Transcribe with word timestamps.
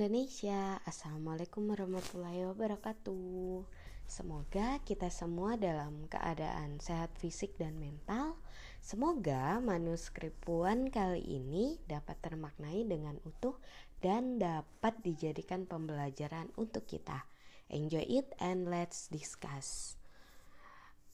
Indonesia, 0.00 0.80
Assalamualaikum 0.88 1.76
warahmatullahi 1.76 2.48
wabarakatuh. 2.48 3.68
Semoga 4.08 4.80
kita 4.80 5.12
semua 5.12 5.60
dalam 5.60 6.08
keadaan 6.08 6.80
sehat 6.80 7.12
fisik 7.20 7.60
dan 7.60 7.76
mental. 7.76 8.40
Semoga 8.80 9.60
manuskrip 9.60 10.32
Puan 10.40 10.88
kali 10.88 11.20
ini 11.20 11.76
dapat 11.84 12.16
termaknai 12.24 12.88
dengan 12.88 13.20
utuh 13.28 13.60
dan 14.00 14.40
dapat 14.40 14.96
dijadikan 15.04 15.68
pembelajaran 15.68 16.48
untuk 16.56 16.88
kita. 16.88 17.28
Enjoy 17.68 18.00
it 18.00 18.32
and 18.40 18.72
let's 18.72 19.04
discuss. 19.12 20.00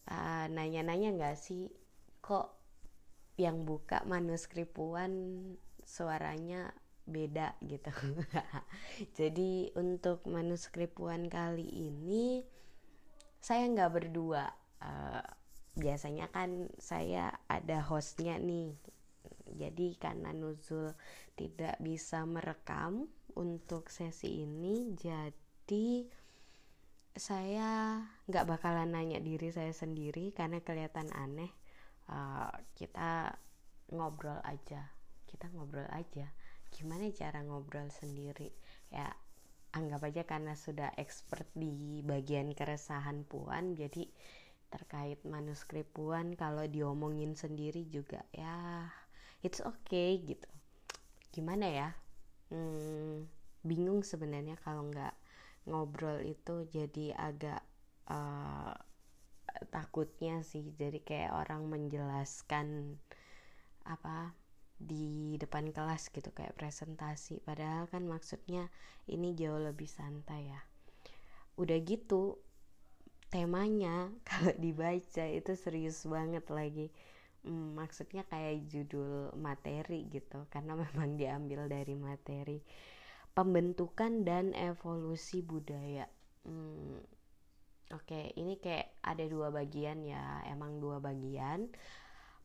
Uh, 0.06 0.46
nanya-nanya 0.46 1.10
nggak 1.10 1.34
sih 1.34 1.74
kok 2.22 2.54
yang 3.34 3.66
buka 3.66 4.06
manuskrip 4.06 4.78
Puan 4.78 5.42
suaranya 5.82 6.70
beda 7.06 7.54
gitu. 7.62 7.90
Jadi 9.18 9.70
untuk 9.78 10.26
manuskripwan 10.26 11.30
kali 11.30 11.64
ini 11.64 12.42
saya 13.38 13.70
nggak 13.70 13.92
berdua. 13.94 14.50
Uh, 14.82 15.22
biasanya 15.78 16.26
kan 16.34 16.68
saya 16.82 17.30
ada 17.46 17.80
hostnya 17.86 18.36
nih. 18.42 18.74
Jadi 19.46 19.94
karena 19.96 20.34
Nuzul 20.34 20.90
tidak 21.38 21.78
bisa 21.78 22.26
merekam 22.26 23.06
untuk 23.36 23.92
sesi 23.92 24.42
ini 24.48 24.96
jadi 24.96 26.08
saya 27.16 28.00
nggak 28.28 28.48
bakalan 28.48 28.92
nanya 28.92 29.20
diri 29.20 29.52
saya 29.52 29.70
sendiri 29.70 30.34
karena 30.34 30.60
kelihatan 30.60 31.08
aneh. 31.14 31.54
Uh, 32.10 32.50
kita 32.74 33.38
ngobrol 33.94 34.42
aja. 34.42 34.90
Kita 35.26 35.46
ngobrol 35.54 35.86
aja 35.94 36.26
gimana 36.76 37.08
cara 37.08 37.40
ngobrol 37.40 37.88
sendiri? 37.88 38.52
Ya 38.92 39.08
anggap 39.72 40.04
aja 40.08 40.22
karena 40.28 40.52
sudah 40.52 40.92
expert 41.00 41.48
di 41.56 42.00
bagian 42.04 42.52
keresahan 42.52 43.24
puan 43.24 43.76
jadi 43.76 44.08
terkait 44.68 45.20
manuskrip 45.24 45.88
puan 45.92 46.36
kalau 46.36 46.64
diomongin 46.68 47.32
sendiri 47.32 47.88
juga 47.88 48.24
ya 48.32 48.84
it's 49.40 49.64
okay 49.64 50.20
gitu. 50.20 50.48
Gimana 51.32 51.66
ya? 51.68 51.88
Hmm, 52.52 53.28
bingung 53.64 54.00
sebenarnya 54.00 54.56
kalau 54.60 54.88
nggak 54.88 55.14
ngobrol 55.68 56.22
itu 56.22 56.64
jadi 56.70 57.12
agak 57.14 57.60
uh, 58.08 58.74
takutnya 59.70 60.40
sih. 60.42 60.72
Jadi 60.74 61.04
kayak 61.04 61.36
orang 61.36 61.68
menjelaskan 61.68 62.96
apa 63.86 64.34
di 64.76 65.34
depan 65.40 65.72
kelas 65.72 66.12
gitu 66.12 66.30
kayak 66.32 66.54
presentasi. 66.56 67.40
Padahal 67.40 67.88
kan 67.88 68.04
maksudnya 68.04 68.68
ini 69.08 69.32
jauh 69.32 69.60
lebih 69.60 69.88
santai 69.88 70.52
ya. 70.52 70.60
Udah 71.56 71.78
gitu 71.80 72.36
temanya 73.32 74.12
kalau 74.28 74.52
dibaca 74.56 75.24
itu 75.24 75.52
serius 75.56 76.04
banget 76.04 76.44
lagi. 76.52 76.88
Hmm, 77.46 77.78
maksudnya 77.78 78.26
kayak 78.26 78.66
judul 78.66 79.30
materi 79.38 80.10
gitu 80.10 80.44
karena 80.50 80.76
memang 80.84 81.16
diambil 81.16 81.66
dari 81.66 81.94
materi. 81.96 82.58
Pembentukan 83.36 84.24
dan 84.24 84.56
evolusi 84.56 85.44
budaya. 85.44 86.08
Hmm, 86.48 87.04
oke 87.92 88.06
okay, 88.06 88.34
ini 88.34 88.58
kayak 88.58 88.98
ada 89.04 89.22
dua 89.28 89.52
bagian 89.54 90.02
ya 90.02 90.42
emang 90.50 90.82
dua 90.82 90.98
bagian 90.98 91.70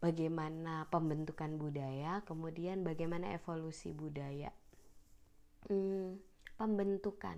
bagaimana 0.02 0.90
pembentukan 0.90 1.62
budaya, 1.62 2.26
kemudian 2.26 2.82
bagaimana 2.82 3.38
evolusi 3.38 3.94
budaya. 3.94 4.50
Hmm, 5.70 6.18
pembentukan, 6.58 7.38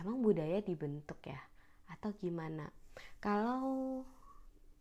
emang 0.00 0.24
budaya 0.24 0.64
dibentuk 0.64 1.20
ya, 1.28 1.38
atau 1.92 2.16
gimana? 2.16 2.72
Kalau 3.20 4.02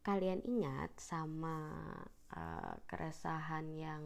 kalian 0.08 0.40
ingat 0.48 0.96
sama 0.96 1.60
uh, 2.32 2.74
keresahan 2.88 3.76
yang 3.76 4.04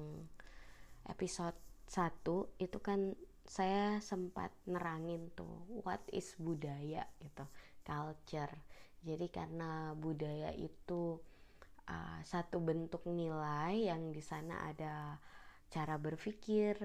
episode 1.06 1.56
1 1.94 2.25
itu 2.57 2.78
kan 2.81 3.13
saya 3.45 4.01
sempat 4.01 4.50
nerangin 4.66 5.29
tuh 5.38 5.69
what 5.85 6.01
is 6.09 6.34
budaya 6.41 7.06
gitu, 7.22 7.45
culture. 7.85 8.53
Jadi 9.01 9.29
karena 9.29 9.94
budaya 9.97 10.53
itu 10.57 11.22
uh, 11.88 12.19
satu 12.22 12.62
bentuk 12.62 13.08
nilai 13.08 13.90
yang 13.90 14.12
di 14.14 14.22
sana 14.22 14.69
ada 14.69 15.18
cara 15.72 15.96
berpikir 15.96 16.75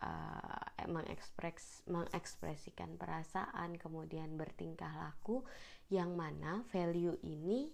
uh, 0.00 0.64
mengekspres 0.86 1.82
mengekspresikan 1.90 2.94
perasaan 2.96 3.74
kemudian 3.76 4.38
bertingkah 4.38 4.94
laku 4.94 5.42
yang 5.90 6.14
mana 6.14 6.62
value 6.70 7.18
ini 7.26 7.72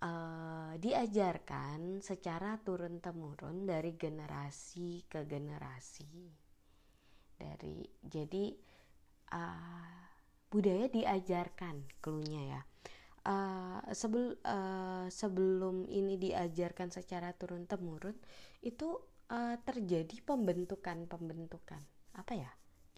uh, 0.00 0.72
diajarkan 0.80 2.00
secara 2.00 2.56
turun 2.60 2.98
temurun 2.98 3.68
dari 3.68 3.94
generasi 3.94 5.04
ke 5.06 5.24
generasi. 5.28 6.08
Dari 7.40 7.84
jadi 8.04 8.52
uh, 9.32 10.00
budaya 10.48 10.88
diajarkan 10.88 12.00
klunya 12.00 12.58
ya. 12.58 12.62
Uh, 13.20 13.79
sebel, 13.92 14.38
uh, 14.46 15.06
sebelum 15.10 15.86
ini 15.90 16.16
diajarkan 16.16 16.90
secara 16.90 17.34
turun 17.34 17.66
temurun 17.66 18.16
itu 18.62 18.98
uh, 19.30 19.56
terjadi 19.62 20.22
pembentukan 20.24 21.06
pembentukan 21.06 21.82
apa 22.14 22.32
ya? 22.34 22.50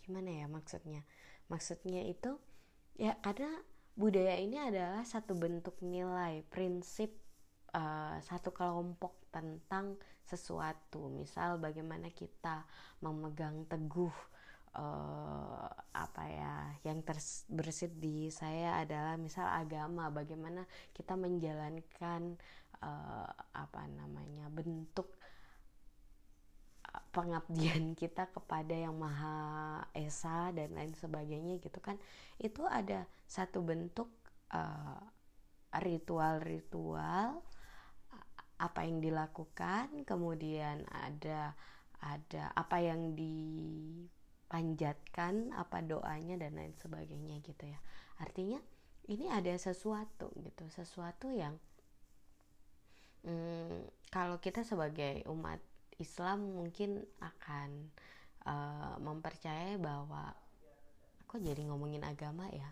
Gimana 0.02 0.30
ya 0.32 0.46
maksudnya? 0.50 1.04
Maksudnya 1.46 2.02
itu 2.08 2.38
ya 2.96 3.16
karena 3.20 3.50
budaya 3.92 4.40
ini 4.40 4.56
adalah 4.56 5.04
satu 5.04 5.36
bentuk 5.36 5.80
nilai 5.84 6.44
prinsip 6.48 7.12
uh, 7.76 8.16
satu 8.20 8.52
kelompok 8.52 9.28
tentang 9.32 9.96
sesuatu. 10.24 11.12
Misal 11.12 11.60
bagaimana 11.60 12.08
kita 12.12 12.64
memegang 13.04 13.68
teguh 13.68 14.12
uh, 14.76 15.68
apa 15.92 16.22
ya 16.28 16.54
yang 16.88 17.04
terbersit 17.04 17.92
di 18.00 18.32
saya 18.32 18.80
adalah 18.80 19.20
misal 19.20 19.44
agama 19.48 20.08
bagaimana 20.08 20.64
kita 20.96 21.14
menjalankan 21.14 22.40
uh, 22.80 23.28
apa 23.52 23.82
namanya 23.92 24.48
bentuk 24.48 25.12
eh, 26.88 27.04
pengabdian 27.12 27.92
kita 28.00 28.32
kepada 28.32 28.72
yang 28.72 28.96
maha 28.96 29.84
esa 29.92 30.50
dan 30.56 30.72
lain 30.72 30.96
sebagainya 30.96 31.60
gitu 31.60 31.78
kan. 31.78 32.00
Itu 32.40 32.64
ada 32.66 33.04
satu 33.28 33.60
bentuk 33.64 34.08
ritual-ritual 35.72 37.40
uh, 37.40 38.26
apa 38.60 38.84
yang 38.84 39.00
dilakukan 39.00 40.04
kemudian 40.04 40.84
ada 40.92 41.56
ada 42.02 42.52
apa 42.52 42.82
yang 42.82 43.14
di 43.16 43.40
panjatkan 44.52 45.48
apa 45.56 45.80
doanya 45.80 46.36
dan 46.36 46.60
lain 46.60 46.76
sebagainya 46.76 47.40
gitu 47.40 47.64
ya. 47.64 47.80
Artinya 48.20 48.60
ini 49.08 49.32
ada 49.32 49.56
sesuatu 49.56 50.28
gitu 50.36 50.68
sesuatu 50.68 51.32
yang 51.32 51.56
hmm, 53.24 53.88
kalau 54.12 54.36
kita 54.44 54.60
sebagai 54.60 55.24
umat 55.32 55.56
Islam 55.96 56.52
mungkin 56.52 57.00
akan 57.24 57.88
uh, 58.44 58.96
mempercayai 59.00 59.80
bahwa 59.80 60.36
aku 61.24 61.40
jadi 61.40 61.64
ngomongin 61.64 62.04
agama 62.04 62.44
ya? 62.52 62.68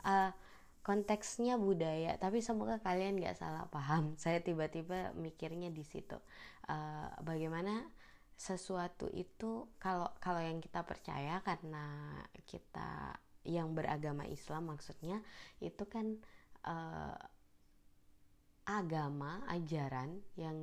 Uh, 0.00 0.32
konteksnya 0.80 1.60
budaya 1.60 2.16
tapi 2.16 2.40
semoga 2.40 2.80
kalian 2.80 3.20
gak 3.20 3.36
salah 3.36 3.68
paham. 3.68 4.14
Saya 4.22 4.40
tiba-tiba 4.40 5.12
mikirnya 5.12 5.68
di 5.68 5.84
situ. 5.84 6.16
Uh, 6.64 7.12
bagaimana 7.20 7.84
sesuatu 8.38 9.10
itu 9.10 9.66
kalau 9.82 10.06
kalau 10.22 10.38
yang 10.38 10.62
kita 10.62 10.86
percaya 10.86 11.42
karena 11.42 12.14
kita 12.46 13.18
yang 13.42 13.74
beragama 13.74 14.22
Islam 14.30 14.70
maksudnya 14.70 15.18
itu 15.58 15.82
kan 15.90 16.22
uh, 16.62 17.18
agama 18.68 19.42
ajaran 19.50 20.22
yang 20.38 20.54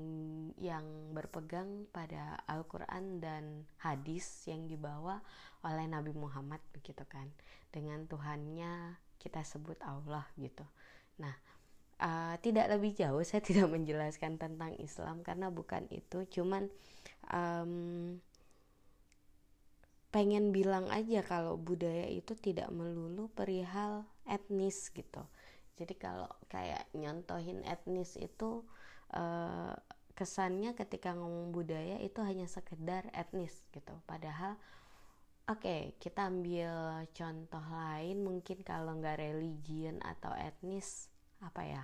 yang 0.56 0.86
berpegang 1.12 1.89
pada 1.92 2.39
Al-Qur'an 2.48 3.19
dan 3.19 3.68
hadis 3.81 4.45
yang 4.48 4.72
dibawa 4.72 5.19
oleh 5.66 5.89
Nabi 5.89 6.13
Muhammad 6.16 6.62
begitu 6.72 7.01
kan 7.10 7.27
dengan 7.74 8.07
Tuhannya 8.07 9.01
kita 9.19 9.42
sebut 9.42 9.81
Allah 9.81 10.24
gitu. 10.38 10.63
Nah, 11.18 11.33
uh, 12.02 12.36
tidak 12.42 12.72
lebih 12.72 12.96
jauh 12.96 13.22
saya 13.24 13.44
tidak 13.50 13.72
menjelaskan 13.72 14.40
tentang 14.40 14.76
Islam 14.80 15.22
karena 15.22 15.52
bukan 15.52 15.88
itu. 15.92 16.28
Cuman 16.28 16.68
um, 17.32 18.18
pengen 20.12 20.56
bilang 20.56 20.88
aja 20.92 21.20
kalau 21.28 21.60
budaya 21.60 22.08
itu 22.08 22.40
tidak 22.40 22.72
melulu 22.72 23.28
perihal 23.36 24.08
etnis 24.24 24.88
gitu. 24.96 25.24
Jadi 25.76 25.94
kalau 26.00 26.32
kayak 26.48 26.88
nyontohin 26.96 27.60
etnis 27.68 28.16
itu 28.16 28.64
uh, 29.12 29.76
kesannya 30.16 30.72
ketika 30.80 31.12
ngomong 31.12 31.52
budaya 31.52 32.00
itu 32.00 32.24
hanya 32.24 32.48
sekedar 32.48 33.12
etnis 33.12 33.68
gitu. 33.76 33.92
Padahal 34.08 34.56
Oke, 35.46 35.94
kita 36.02 36.26
ambil 36.26 37.06
contoh 37.14 37.62
lain 37.70 38.26
mungkin 38.26 38.66
kalau 38.66 38.98
nggak 38.98 39.22
religion 39.22 40.02
atau 40.02 40.34
etnis 40.34 41.06
apa 41.46 41.62
ya? 41.62 41.84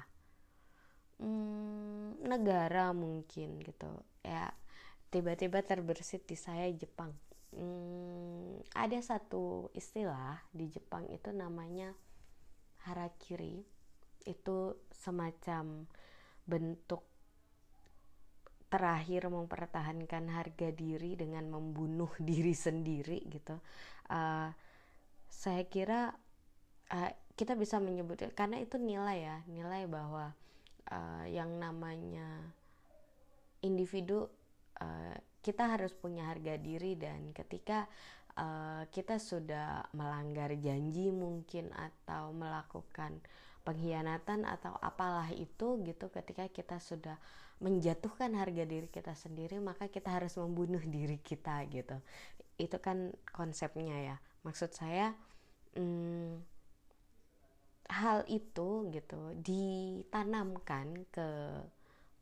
Hmm, 1.22 2.18
negara 2.25 2.90
mungkin 2.98 3.62
gitu 3.62 3.92
ya. 4.25 4.50
Tiba-tiba 5.13 5.62
terbersit 5.62 6.25
di 6.25 6.34
saya 6.34 6.66
Jepang. 6.74 7.13
Hmm, 7.54 8.63
ada 8.74 8.98
satu 9.04 9.69
istilah 9.78 10.42
di 10.50 10.72
Jepang 10.74 11.06
itu 11.13 11.30
namanya 11.30 11.94
harakiri. 12.90 13.62
Itu 14.25 14.81
semacam 14.90 15.86
bentuk 16.50 17.06
terakhir 18.72 19.28
mempertahankan 19.28 20.31
harga 20.31 20.72
diri 20.72 21.19
dengan 21.19 21.52
membunuh 21.52 22.10
diri 22.30 22.56
sendiri 22.56 23.19
gitu 23.28 23.60
uh, 24.08 24.50
saya 25.28 25.63
kira 25.68 26.16
uh, 26.96 27.12
kita 27.41 27.57
bisa 27.57 27.81
menyebut 27.81 28.21
karena 28.38 28.61
itu 28.61 28.77
nilai 28.77 29.17
ya 29.25 29.38
nilai 29.49 29.89
bahwa 29.89 30.29
uh, 30.93 31.25
yang 31.25 31.57
namanya 31.57 32.53
individu 33.65 34.29
uh, 34.77 35.17
kita 35.41 35.73
harus 35.73 35.89
punya 35.97 36.29
harga 36.29 36.61
diri 36.61 36.93
dan 36.93 37.33
ketika 37.33 37.89
uh, 38.38 38.85
kita 38.93 39.17
sudah 39.17 39.89
melanggar 39.97 40.53
janji 40.53 41.09
mungkin 41.09 41.73
atau 41.73 42.29
melakukan 42.29 43.17
pengkhianatan 43.65 44.45
atau 44.45 44.77
apalah 44.77 45.33
itu 45.33 45.81
gitu 45.81 46.13
ketika 46.13 46.45
kita 46.45 46.77
sudah 46.77 47.17
menjatuhkan 47.57 48.38
harga 48.38 48.69
diri 48.69 48.85
kita 48.89 49.17
sendiri 49.17 49.57
maka 49.57 49.89
kita 49.89 50.13
harus 50.13 50.38
membunuh 50.38 50.81
diri 50.81 51.17
kita 51.17 51.61
gitu. 51.73 51.97
Itu 52.57 52.77
kan 52.77 53.13
konsepnya 53.33 53.97
ya. 53.97 54.17
Maksud 54.45 54.73
saya 54.73 55.13
hmm, 55.77 56.50
hal 57.91 58.23
itu 58.31 58.88
gitu 58.95 59.35
ditanamkan 59.43 61.03
ke 61.11 61.59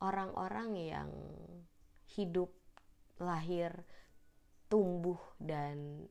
orang-orang 0.02 0.74
yang 0.74 1.10
hidup 2.18 2.50
lahir 3.22 3.70
tumbuh 4.66 5.18
dan 5.38 6.08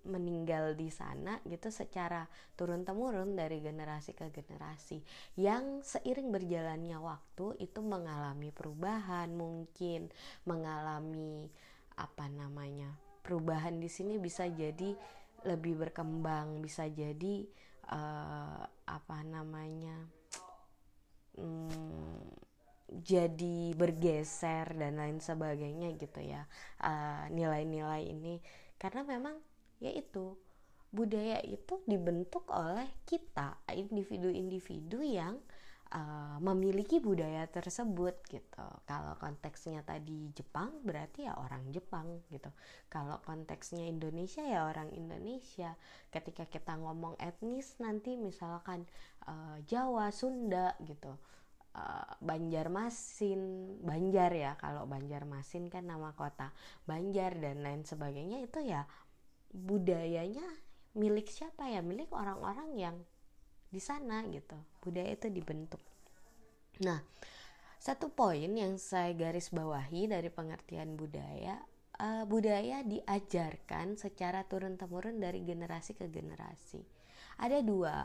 meninggal 0.00 0.72
di 0.72 0.88
sana 0.88 1.36
gitu 1.44 1.68
secara 1.68 2.24
turun 2.56 2.88
temurun 2.88 3.36
dari 3.36 3.60
generasi 3.60 4.16
ke 4.16 4.32
generasi. 4.32 5.04
Yang 5.36 5.98
seiring 5.98 6.32
berjalannya 6.32 6.96
waktu 6.96 7.60
itu 7.60 7.84
mengalami 7.84 8.48
perubahan 8.48 9.28
mungkin 9.34 10.08
mengalami 10.48 11.52
apa 12.00 12.32
namanya 12.32 12.96
perubahan 13.20 13.76
di 13.76 13.92
sini 13.92 14.16
bisa 14.16 14.48
jadi 14.48 14.96
lebih 15.44 15.76
berkembang 15.76 16.64
bisa 16.64 16.88
jadi 16.88 17.44
uh, 17.90 18.62
apa 18.86 19.18
namanya 19.26 20.08
hmm, 21.38 22.30
jadi 22.90 23.74
bergeser 23.78 24.74
dan 24.74 24.98
lain 24.98 25.22
sebagainya 25.22 25.94
gitu 25.94 26.18
ya 26.26 26.42
eh, 26.82 27.24
nilai-nilai 27.30 28.02
uh, 28.02 28.10
ini. 28.10 28.42
Karena 28.82 29.06
memang 29.06 29.38
yaitu 29.78 30.34
budaya 30.90 31.38
itu 31.46 31.78
dibentuk 31.86 32.50
oleh 32.50 32.90
kita 33.06 33.62
individu-individu 33.70 35.06
yang 35.06 35.38
memiliki 36.38 37.02
budaya 37.02 37.50
tersebut 37.50 38.14
gitu. 38.30 38.66
Kalau 38.86 39.18
konteksnya 39.18 39.82
tadi 39.82 40.30
Jepang 40.30 40.70
berarti 40.86 41.26
ya 41.26 41.34
orang 41.34 41.66
Jepang 41.74 42.22
gitu. 42.30 42.46
Kalau 42.86 43.18
konteksnya 43.26 43.90
Indonesia 43.90 44.46
ya 44.46 44.70
orang 44.70 44.94
Indonesia. 44.94 45.74
Ketika 46.14 46.46
kita 46.46 46.78
ngomong 46.78 47.18
etnis 47.18 47.74
nanti 47.82 48.14
misalkan 48.14 48.86
uh, 49.26 49.58
Jawa, 49.66 50.14
Sunda 50.14 50.78
gitu. 50.86 51.10
Uh, 51.70 52.06
Banjarmasin, 52.22 53.42
Banjar 53.82 54.30
ya 54.34 54.58
kalau 54.58 54.90
Banjarmasin 54.90 55.70
kan 55.70 55.86
nama 55.86 56.10
kota 56.18 56.50
Banjar 56.82 57.38
dan 57.38 57.62
lain 57.62 57.86
sebagainya 57.86 58.42
itu 58.42 58.58
ya 58.58 58.90
budayanya 59.54 60.42
milik 60.98 61.30
siapa 61.30 61.70
ya 61.70 61.78
milik 61.78 62.10
orang-orang 62.10 62.74
yang 62.74 62.96
di 63.70 63.78
sana 63.78 64.26
gitu 64.34 64.58
budaya 64.82 65.14
itu 65.14 65.28
dibentuk 65.28 65.80
nah 66.80 67.00
satu 67.80 68.12
poin 68.12 68.48
yang 68.52 68.76
saya 68.76 69.16
garis 69.16 69.48
bawahi 69.52 70.08
dari 70.08 70.28
pengertian 70.28 70.96
budaya 71.00 71.60
uh, 72.00 72.24
budaya 72.28 72.84
diajarkan 72.84 73.96
secara 73.96 74.44
turun 74.44 74.76
temurun 74.76 75.20
dari 75.20 75.44
generasi 75.44 75.96
ke 75.96 76.08
generasi 76.08 76.80
ada 77.40 77.60
dua 77.64 78.04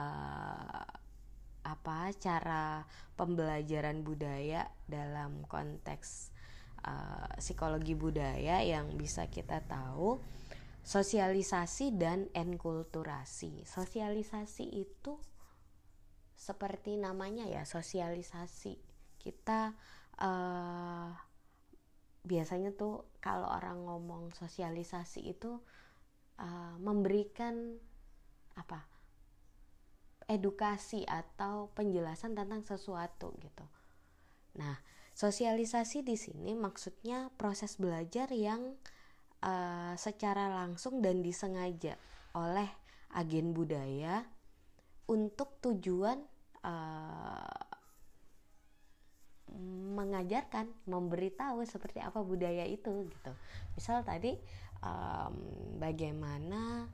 uh, 0.00 0.88
apa 1.60 2.12
cara 2.16 2.84
pembelajaran 3.16 4.00
budaya 4.00 4.64
dalam 4.88 5.44
konteks 5.44 6.32
uh, 6.84 7.28
psikologi 7.36 7.92
budaya 7.92 8.64
yang 8.64 8.96
bisa 8.96 9.28
kita 9.28 9.60
tahu 9.68 10.20
sosialisasi 10.80 12.00
dan 12.00 12.32
enkulturasi. 12.32 13.68
Sosialisasi 13.68 14.64
itu 14.72 15.20
seperti 16.40 16.96
namanya 16.96 17.44
ya, 17.44 17.68
sosialisasi. 17.68 18.80
Kita 19.20 19.76
uh, 20.24 21.12
biasanya 22.24 22.72
tuh 22.72 23.04
kalau 23.20 23.52
orang 23.52 23.84
ngomong 23.84 24.32
sosialisasi 24.32 25.28
itu 25.28 25.60
uh, 26.40 26.74
memberikan 26.80 27.76
apa? 28.56 28.88
edukasi 30.30 31.02
atau 31.10 31.74
penjelasan 31.74 32.38
tentang 32.38 32.62
sesuatu 32.62 33.34
gitu. 33.42 33.66
Nah, 34.62 34.78
sosialisasi 35.10 36.06
di 36.06 36.14
sini 36.14 36.54
maksudnya 36.54 37.34
proses 37.34 37.74
belajar 37.82 38.30
yang 38.30 38.78
uh, 39.42 39.98
secara 39.98 40.46
langsung 40.54 41.02
dan 41.02 41.26
disengaja 41.26 41.98
oleh 42.38 42.70
agen 43.10 43.50
budaya 43.50 44.22
untuk 45.10 45.58
tujuan 45.58 46.22
uh, 46.62 47.66
mengajarkan, 49.98 50.70
memberitahu 50.86 51.66
seperti 51.66 51.98
apa 51.98 52.22
budaya 52.22 52.62
itu 52.62 53.10
gitu. 53.10 53.32
Misal 53.74 54.06
tadi 54.06 54.38
um, 54.86 55.34
bagaimana 55.82 56.86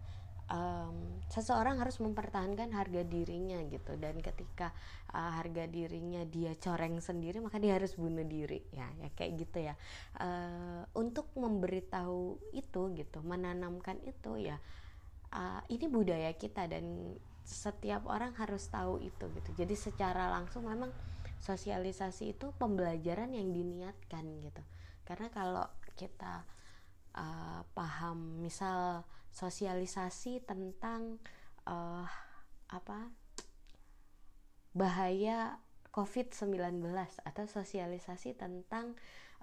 um, 0.49 1.21
seseorang 1.29 1.77
harus 1.77 2.01
mempertahankan 2.01 2.73
harga 2.73 3.05
dirinya 3.05 3.61
gitu. 3.69 4.01
Dan 4.01 4.25
ketika 4.25 4.73
uh, 5.13 5.37
harga 5.37 5.69
dirinya 5.69 6.25
dia 6.25 6.57
coreng 6.57 6.97
sendiri 7.05 7.45
maka 7.45 7.61
dia 7.61 7.77
harus 7.77 7.93
bunuh 8.01 8.25
diri. 8.25 8.65
Ya 8.73 8.89
ya 9.05 9.13
kayak 9.13 9.33
gitu 9.45 9.59
ya. 9.61 9.75
Uh, 10.17 10.89
untuk 10.97 11.29
memberitahu 11.37 12.41
itu 12.57 12.83
gitu 12.97 13.21
menanamkan 13.21 14.01
itu 14.09 14.41
ya 14.41 14.57
uh, 15.37 15.61
ini 15.69 15.87
budaya 15.87 16.33
kita 16.33 16.65
dan 16.71 17.17
setiap 17.47 18.11
orang 18.11 18.35
harus 18.35 18.67
tahu 18.67 18.99
itu 18.99 19.31
gitu. 19.31 19.51
Jadi 19.55 19.79
secara 19.79 20.27
langsung 20.35 20.67
memang 20.67 20.91
sosialisasi 21.39 22.35
itu 22.35 22.51
pembelajaran 22.59 23.31
yang 23.31 23.55
diniatkan 23.55 24.27
gitu. 24.43 24.63
Karena 25.07 25.31
kalau 25.31 25.63
kita 25.95 26.43
uh, 27.15 27.63
paham 27.71 28.43
misal 28.43 29.07
sosialisasi 29.31 30.43
tentang 30.43 31.23
uh, 31.71 32.03
apa 32.67 33.15
bahaya 34.75 35.63
COVID-19 35.95 36.85
atau 37.25 37.45
sosialisasi 37.49 38.37
tentang 38.37 38.99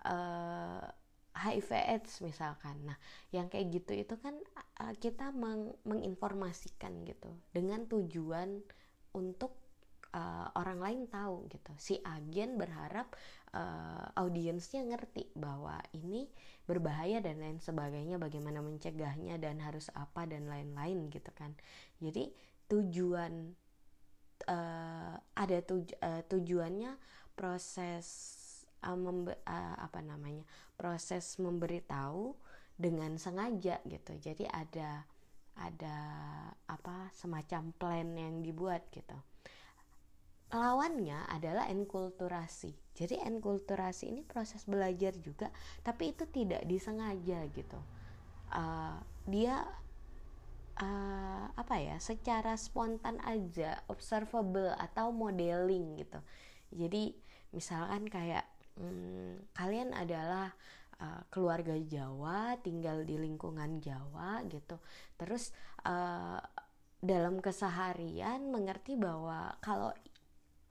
uh, 0.05 0.85
HIV 1.33 1.69
AIDS 1.73 2.21
misalkan. 2.21 2.77
Nah, 2.85 2.97
yang 3.33 3.49
kayak 3.49 3.73
gitu 3.73 3.93
itu 3.97 4.15
kan 4.21 4.37
uh, 4.81 4.93
kita 4.97 5.33
meng 5.33 5.73
menginformasikan 5.83 7.05
gitu 7.05 7.33
dengan 7.51 7.89
tujuan 7.89 8.61
untuk 9.13 9.63
uh, 10.13 10.47
orang 10.55 10.79
lain 10.79 11.01
tahu 11.09 11.49
gitu 11.49 11.73
si 11.81 11.97
agen 12.05 12.55
berharap 12.55 13.11
uh, 13.51 14.13
audiensnya 14.17 14.85
ngerti 14.85 15.33
bahwa 15.33 15.81
ini 15.97 16.29
berbahaya 16.63 17.19
dan 17.19 17.41
lain 17.41 17.59
sebagainya 17.59 18.21
bagaimana 18.21 18.63
mencegahnya 18.63 19.35
dan 19.41 19.59
harus 19.59 19.89
apa 19.97 20.29
dan 20.29 20.47
lain-lain 20.47 21.11
gitu 21.11 21.33
kan 21.35 21.51
jadi 21.99 22.31
tujuan 22.71 23.57
uh, 24.47 25.15
ada 25.35 25.57
tuj 25.65 25.91
uh, 25.99 26.23
tujuannya 26.29 26.95
proses 27.33 28.05
uh, 28.83 28.95
uh, 28.95 29.75
apa 29.79 29.99
namanya 30.03 30.43
proses 30.75 31.39
memberitahu 31.39 32.35
dengan 32.75 33.15
sengaja 33.15 33.79
gitu 33.87 34.13
jadi 34.19 34.49
ada 34.51 35.07
ada 35.53 35.97
apa 36.65 37.13
semacam 37.13 37.71
plan 37.77 38.07
yang 38.17 38.41
dibuat 38.41 38.89
gitu 38.89 39.15
lawannya 40.53 41.17
adalah 41.33 41.65
enkulturasi. 41.65 42.77
Jadi 42.93 43.17
enkulturasi 43.17 44.13
ini 44.13 44.21
proses 44.21 44.69
belajar 44.69 45.17
juga, 45.17 45.49
tapi 45.81 46.13
itu 46.13 46.29
tidak 46.29 46.61
disengaja 46.69 47.41
gitu. 47.49 47.81
Uh, 48.53 49.01
dia 49.25 49.65
uh, 50.79 51.45
apa 51.53 51.75
ya 51.77 51.97
secara 52.01 52.57
spontan 52.57 53.21
aja 53.21 53.81
observable 53.91 54.73
atau 54.79 55.13
modeling 55.13 56.01
gitu 56.01 56.19
jadi 56.73 57.13
misalkan 57.53 58.09
kayak 58.09 58.49
hmm, 58.77 59.53
kalian 59.53 59.93
adalah 59.93 60.53
uh, 61.01 61.21
keluarga 61.29 61.75
Jawa 61.77 62.57
tinggal 62.61 63.03
di 63.03 63.19
lingkungan 63.19 63.81
Jawa 63.83 64.43
gitu. 64.47 64.79
Terus 65.17 65.51
uh, 65.85 66.39
dalam 67.03 67.43
keseharian 67.43 68.47
mengerti 68.47 68.95
bahwa 68.95 69.59
kalau 69.59 69.91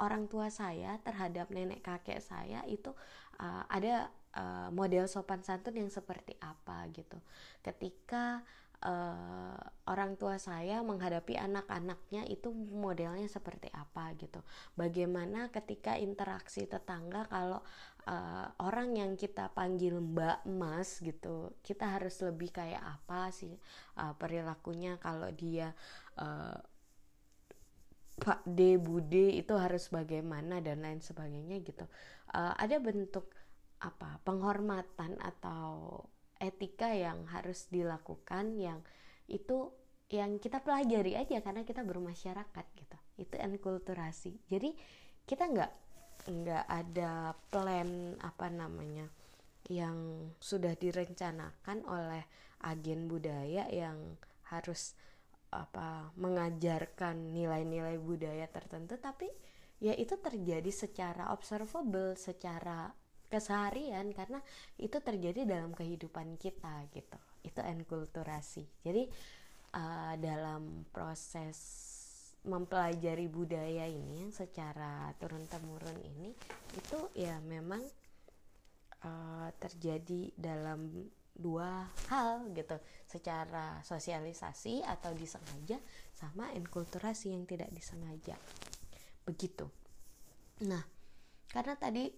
orang 0.01 0.27
tua 0.27 0.49
saya 0.49 0.97
terhadap 1.05 1.53
nenek 1.53 1.85
kakek 1.85 2.19
saya 2.19 2.65
itu 2.67 2.91
uh, 3.39 3.63
ada 3.69 4.11
uh, 4.35 4.69
model 4.73 5.07
sopan 5.07 5.45
santun 5.45 5.79
yang 5.79 5.93
seperti 5.93 6.35
apa 6.41 6.89
gitu. 6.91 7.21
Ketika 7.61 8.43
uh, 8.83 9.61
orang 9.87 10.19
tua 10.19 10.37
saya 10.43 10.83
menghadapi 10.83 11.39
anak-anaknya 11.39 12.27
itu 12.27 12.51
modelnya 12.53 13.31
seperti 13.31 13.71
apa 13.71 14.13
gitu. 14.19 14.43
Bagaimana 14.75 15.49
ketika 15.55 15.97
interaksi 15.97 16.67
tetangga 16.67 17.31
kalau 17.31 17.63
uh, 18.07 18.47
orang 18.63 18.97
yang 18.99 19.13
kita 19.15 19.51
panggil 19.53 19.99
Mbak 19.99 20.49
Mas 20.51 20.99
gitu, 21.03 21.55
kita 21.63 21.99
harus 21.99 22.19
lebih 22.23 22.51
kayak 22.51 22.83
apa 22.83 23.31
sih 23.31 23.55
uh, 23.99 24.15
perilakunya 24.19 24.99
kalau 24.99 25.31
dia 25.35 25.75
uh, 26.19 26.57
Pak 28.23 28.47
D 28.47 28.79
Bude 28.79 29.35
itu 29.35 29.55
harus 29.57 29.89
bagaimana 29.89 30.61
dan 30.61 30.85
lain 30.85 31.01
sebagainya 31.01 31.59
gitu. 31.65 31.89
Uh, 32.31 32.55
ada 32.55 32.79
bentuk 32.79 33.33
apa 33.83 34.23
penghormatan 34.23 35.19
atau 35.19 36.07
etika 36.39 36.95
yang 36.95 37.27
harus 37.31 37.67
dilakukan 37.71 38.55
yang 38.59 38.79
itu 39.27 39.75
yang 40.13 40.39
kita 40.39 40.63
pelajari 40.63 41.19
aja 41.19 41.43
karena 41.43 41.67
kita 41.67 41.83
bermasyarakat 41.83 42.67
gitu 42.79 42.99
itu 43.19 43.35
enkulturasi 43.39 44.39
jadi 44.47 44.75
kita 45.25 45.49
nggak 45.51 45.73
nggak 46.27 46.67
ada 46.69 47.35
plan 47.51 48.19
apa 48.23 48.47
namanya 48.51 49.07
yang 49.71 50.29
sudah 50.43 50.75
direncanakan 50.75 51.87
oleh 51.87 52.25
agen 52.63 53.07
budaya 53.07 53.67
yang 53.71 54.19
harus 54.51 54.95
apa 55.53 56.11
mengajarkan 56.17 57.37
nilai-nilai 57.37 58.01
budaya 58.01 58.49
tertentu. 58.49 58.97
Tapi 58.97 59.29
ya 59.83 59.93
itu 59.95 60.17
terjadi 60.17 60.71
secara 60.73 61.31
observable 61.35 62.17
secara 62.17 62.91
keseharian 63.29 64.13
karena 64.13 64.41
itu 64.77 65.01
terjadi 65.01 65.49
dalam 65.49 65.73
kehidupan 65.73 66.37
kita 66.37 66.89
gitu. 66.93 67.19
Itu 67.45 67.61
enkulturasi. 67.61 68.65
Jadi 68.85 69.09
uh, 69.77 70.15
dalam 70.17 70.89
proses 70.93 71.59
mempelajari 72.43 73.31
budaya 73.31 73.87
ini 73.87 74.27
yang 74.27 74.35
secara 74.35 75.15
turun 75.23 75.47
temurun 75.47 75.95
ini 76.03 76.35
itu 76.75 76.99
ya 77.15 77.39
memang 77.47 77.83
uh, 79.07 79.49
terjadi 79.63 80.35
dalam 80.35 81.07
dua 81.33 81.87
hal 82.11 82.51
gitu. 82.53 82.77
Secara 83.07 83.81
sosialisasi 83.87 84.83
atau 84.83 85.15
disengaja 85.15 85.79
sama 86.13 86.51
enkulturasi 86.57 87.31
yang 87.31 87.47
tidak 87.47 87.71
disengaja. 87.71 88.35
Begitu. 89.23 89.71
Nah 90.67 90.83
karena 91.53 91.75
tadi 91.79 92.11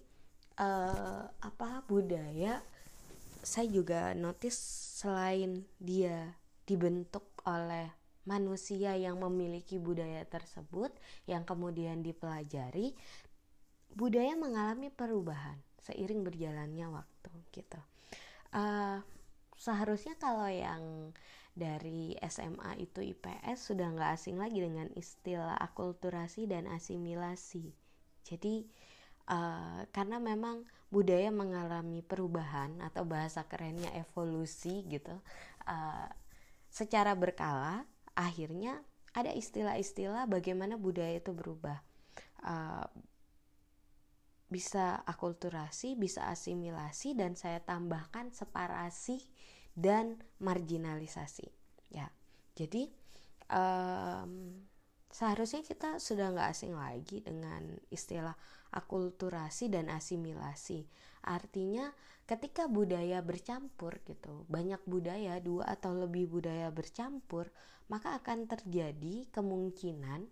uh, 0.57 1.23
apa 1.27 1.83
budaya 1.85 2.63
saya 3.45 3.69
juga 3.69 4.17
notice 4.17 4.57
selain 4.97 5.69
dia 5.77 6.33
dibentuk 6.65 7.29
oleh 7.45 8.04
manusia 8.25 8.97
yang 8.97 9.21
memiliki 9.21 9.77
budaya 9.77 10.25
tersebut 10.25 10.91
yang 11.29 11.45
kemudian 11.45 12.01
dipelajari 12.01 12.97
budaya 13.95 14.35
mengalami 14.35 14.91
perubahan 14.91 15.55
seiring 15.79 16.25
berjalannya 16.25 16.89
waktu 16.89 17.31
gitu. 17.53 17.79
Uh, 18.51 18.99
seharusnya 19.55 20.17
kalau 20.17 20.49
yang 20.49 21.13
dari 21.55 22.19
SMA 22.27 22.83
itu 22.83 22.99
IPS 22.99 23.71
sudah 23.71 23.87
nggak 23.95 24.19
asing 24.19 24.35
lagi 24.35 24.59
dengan 24.59 24.91
istilah 24.97 25.55
akulturasi 25.55 26.49
dan 26.49 26.67
asimilasi. 26.67 27.71
Jadi 28.27 28.67
uh, 29.31 29.87
karena 29.95 30.19
memang 30.19 30.67
budaya 30.91 31.31
mengalami 31.31 32.03
perubahan 32.03 32.81
atau 32.83 33.07
bahasa 33.07 33.47
kerennya 33.47 33.89
evolusi 33.95 34.83
gitu 34.91 35.15
uh, 35.69 36.09
secara 36.67 37.15
berkala 37.15 37.87
akhirnya 38.15 38.81
ada 39.15 39.31
istilah-istilah 39.31 40.27
bagaimana 40.27 40.75
budaya 40.75 41.19
itu 41.19 41.31
berubah. 41.31 41.79
Uh, 42.43 42.87
bisa 44.45 45.01
akulturasi 45.09 45.97
bisa 45.97 46.29
asimilasi 46.29 47.17
dan 47.17 47.33
saya 47.33 47.59
tambahkan 47.65 48.29
separasi 48.29 49.19
dan 49.73 50.21
marginalisasi. 50.37 51.49
Ya 51.89 52.13
jadi 52.53 52.87
um, 53.49 54.63
seharusnya 55.09 55.65
kita 55.65 55.97
sudah 55.97 56.31
nggak 56.31 56.49
asing 56.53 56.77
lagi 56.77 57.25
dengan 57.25 57.75
istilah 57.89 58.37
akulturasi 58.71 59.67
dan 59.67 59.89
asimilasi. 59.89 60.85
Artinya 61.25 61.89
ketika 62.29 62.69
budaya 62.69 63.21
bercampur 63.21 64.01
gitu 64.05 64.45
banyak 64.49 64.81
budaya 64.89 65.37
dua 65.41 65.69
atau 65.69 65.93
lebih 65.93 66.29
budaya 66.29 66.69
bercampur 66.73 67.49
maka 67.91 68.17
akan 68.17 68.49
terjadi 68.49 69.29
kemungkinan 69.29 70.25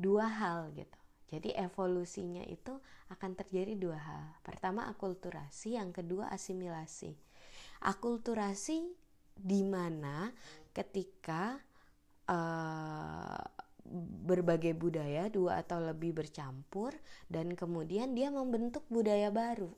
dua 0.00 0.26
hal 0.26 0.74
gitu. 0.74 0.98
Jadi 1.30 1.54
evolusinya 1.54 2.42
itu 2.42 2.74
akan 3.14 3.38
terjadi 3.38 3.78
dua 3.78 3.98
hal. 3.98 4.24
Pertama 4.42 4.90
akulturasi 4.90 5.78
yang 5.78 5.94
kedua 5.94 6.26
asimilasi. 6.34 7.14
Akulturasi 7.86 8.90
di 9.38 9.62
mana 9.62 10.34
ketika 10.74 11.62
uh, 12.26 13.40
berbagai 14.26 14.74
budaya 14.74 15.30
dua 15.30 15.62
atau 15.62 15.78
lebih 15.78 16.14
bercampur 16.14 16.94
dan 17.30 17.54
kemudian 17.54 18.14
dia 18.14 18.30
membentuk 18.34 18.86
budaya 18.90 19.30
baru. 19.30 19.70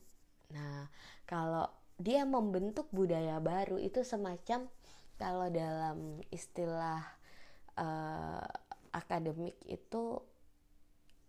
Nah, 0.52 0.88
kalau 1.28 1.68
dia 1.96 2.24
membentuk 2.24 2.88
budaya 2.92 3.40
baru 3.40 3.80
itu 3.80 4.04
semacam 4.04 4.68
kalau 5.22 5.46
dalam 5.54 6.18
istilah 6.34 6.98
uh, 7.78 8.42
akademik 8.90 9.54
itu 9.70 10.18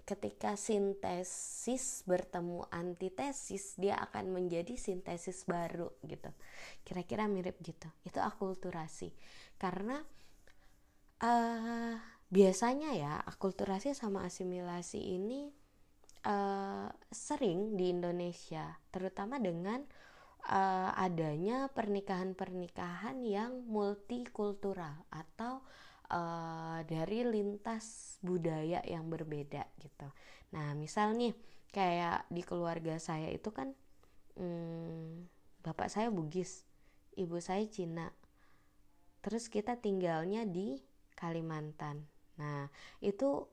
ketika 0.01 0.57
sintesis 0.57 2.01
bertemu 2.09 2.65
antitesis 2.73 3.77
dia 3.77 4.01
akan 4.01 4.33
menjadi 4.33 4.73
sintesis 4.81 5.45
baru 5.45 5.93
gitu. 6.09 6.33
Kira-kira 6.81 7.29
mirip 7.29 7.61
gitu. 7.61 7.85
Itu 8.01 8.17
akulturasi. 8.17 9.13
Karena 9.61 10.01
uh, 11.21 11.93
biasanya 12.33 12.97
ya 12.97 13.13
akulturasi 13.29 13.93
sama 13.93 14.25
asimilasi 14.25 15.21
ini 15.21 15.53
uh, 16.25 16.89
sering 17.13 17.77
di 17.77 17.93
Indonesia 17.93 18.73
terutama 18.89 19.37
dengan 19.37 19.85
uh, 20.47 20.91
adanya 20.97 21.71
pernikahan-pernikahan 21.71 23.23
yang 23.23 23.63
multikultural 23.67 25.07
atau 25.11 25.63
uh, 26.11 26.79
dari 26.83 27.23
lintas 27.23 28.17
budaya 28.19 28.83
yang 28.83 29.07
berbeda 29.07 29.63
gitu. 29.79 30.07
Nah, 30.51 30.75
misal 30.75 31.15
nih 31.15 31.33
kayak 31.73 32.29
di 32.29 32.45
keluarga 32.45 33.01
saya 33.01 33.33
itu 33.33 33.49
kan 33.49 33.73
hmm, 34.37 35.25
bapak 35.65 35.89
saya 35.89 36.11
Bugis, 36.13 36.67
ibu 37.15 37.39
saya 37.39 37.63
Cina. 37.65 38.11
Terus 39.23 39.47
kita 39.47 39.79
tinggalnya 39.79 40.43
di 40.43 40.83
Kalimantan. 41.15 42.03
Nah, 42.35 42.67
itu 42.99 43.47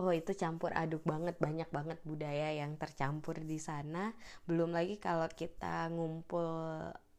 oh 0.00 0.10
itu 0.16 0.32
campur 0.32 0.72
aduk 0.72 1.04
banget, 1.04 1.36
banyak 1.36 1.68
banget 1.68 2.00
budaya 2.08 2.56
yang 2.56 2.80
tercampur 2.80 3.36
di 3.36 3.60
sana. 3.60 4.16
Belum 4.48 4.72
lagi 4.72 4.96
kalau 4.96 5.28
kita 5.28 5.92
ngumpul 5.92 6.48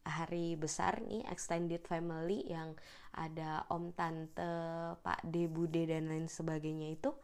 hari 0.02 0.58
besar 0.58 0.98
nih 1.06 1.22
extended 1.30 1.86
family 1.86 2.42
yang 2.50 2.74
ada 3.14 3.62
om 3.70 3.94
tante 3.94 4.42
pak 4.98 5.22
de 5.22 5.46
bude 5.46 5.86
dan 5.86 6.10
lain 6.10 6.26
sebagainya 6.26 6.98
itu 6.98 7.14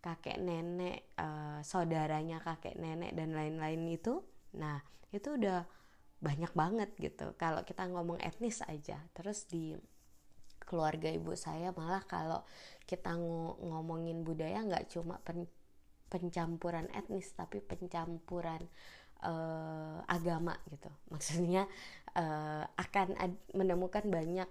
kakek 0.00 0.40
nenek 0.40 1.12
uh, 1.20 1.60
saudaranya 1.60 2.40
kakek 2.40 2.80
nenek 2.80 3.12
dan 3.12 3.36
lain-lain 3.36 3.82
itu 3.92 4.24
nah 4.56 4.80
itu 5.12 5.36
udah 5.36 5.68
banyak 6.18 6.50
banget 6.56 6.90
gitu 6.96 7.36
kalau 7.36 7.62
kita 7.62 7.84
ngomong 7.86 8.18
etnis 8.24 8.64
aja 8.64 8.98
terus 9.12 9.44
di 9.44 9.76
keluarga 10.68 11.08
ibu 11.08 11.32
saya 11.32 11.72
malah 11.72 12.04
kalau 12.04 12.44
kita 12.84 13.16
ngomongin 13.64 14.20
budaya 14.20 14.60
nggak 14.60 14.92
cuma 14.92 15.16
pen 15.24 15.48
pencampuran 16.08 16.88
etnis 16.92 17.32
tapi 17.36 17.60
pencampuran 17.60 18.64
uh, 19.24 20.00
agama 20.08 20.56
gitu. 20.68 20.88
Maksudnya 21.12 21.64
uh, 22.16 22.64
akan 22.76 23.16
menemukan 23.56 24.04
banyak 24.08 24.48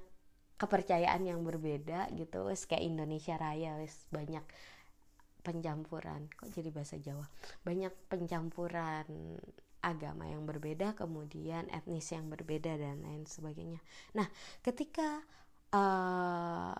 kepercayaan 0.58 1.22
yang 1.26 1.46
berbeda 1.46 2.10
gitu. 2.18 2.50
Wes 2.50 2.66
kayak 2.66 2.86
Indonesia 2.86 3.38
Raya 3.38 3.78
wes 3.78 4.10
banyak 4.10 4.42
pencampuran 5.46 6.28
kok 6.34 6.50
jadi 6.50 6.70
bahasa 6.74 6.98
Jawa? 6.98 7.30
Banyak 7.62 7.94
pencampuran 8.10 9.38
agama 9.86 10.26
yang 10.26 10.44
berbeda 10.44 10.98
kemudian 10.98 11.70
etnis 11.70 12.10
yang 12.10 12.28
berbeda 12.28 12.76
dan 12.76 13.06
lain 13.06 13.24
sebagainya. 13.30 13.80
Nah 14.18 14.26
ketika 14.66 15.22
uh, 15.74 16.76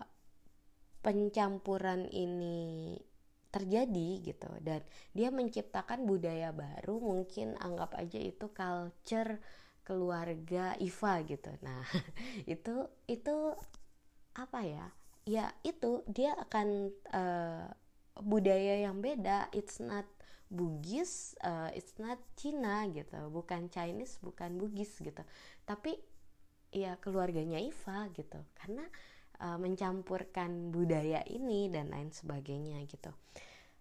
pencampuran 1.02 2.08
ini 2.12 2.98
terjadi 3.48 4.10
gitu. 4.22 4.52
Dan 4.60 4.84
dia 5.16 5.32
menciptakan 5.32 6.04
budaya 6.04 6.52
baru 6.52 7.00
mungkin 7.00 7.56
anggap 7.58 7.96
aja 7.96 8.20
itu 8.20 8.52
culture 8.52 9.40
keluarga 9.88 10.76
Iva 10.84 11.24
gitu. 11.24 11.52
Nah 11.64 11.84
itu 12.54 12.76
itu 13.08 13.36
apa 14.36 14.60
ya? 14.68 14.88
Ya 15.28 15.52
itu 15.64 16.04
dia 16.08 16.36
akan 16.36 16.92
uh, 17.12 17.68
budaya 18.20 18.84
yang 18.88 19.00
beda. 19.00 19.48
It's 19.56 19.80
not 19.80 20.08
Bugis 20.48 21.36
uh, 21.44 21.68
it's 21.76 21.96
not 22.00 22.20
Cina 22.40 22.88
gitu. 22.92 23.32
Bukan 23.32 23.68
Chinese 23.72 24.20
bukan 24.24 24.60
Bugis 24.60 24.96
gitu. 25.00 25.24
Tapi 25.68 26.00
ya 26.72 27.00
keluarganya 27.00 27.60
Iva 27.62 28.10
gitu. 28.14 28.40
Karena 28.58 28.86
uh, 29.42 29.58
mencampurkan 29.58 30.70
budaya 30.74 31.22
ini 31.28 31.72
dan 31.72 31.94
lain 31.94 32.10
sebagainya 32.12 32.82
gitu. 32.90 33.12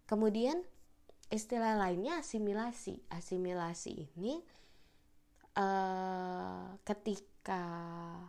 Kemudian 0.07 0.63
istilah 1.29 1.75
lainnya 1.79 2.23
asimilasi. 2.23 3.11
Asimilasi 3.11 3.93
ini 4.17 4.39
uh, 5.59 6.77
ketika 6.85 7.65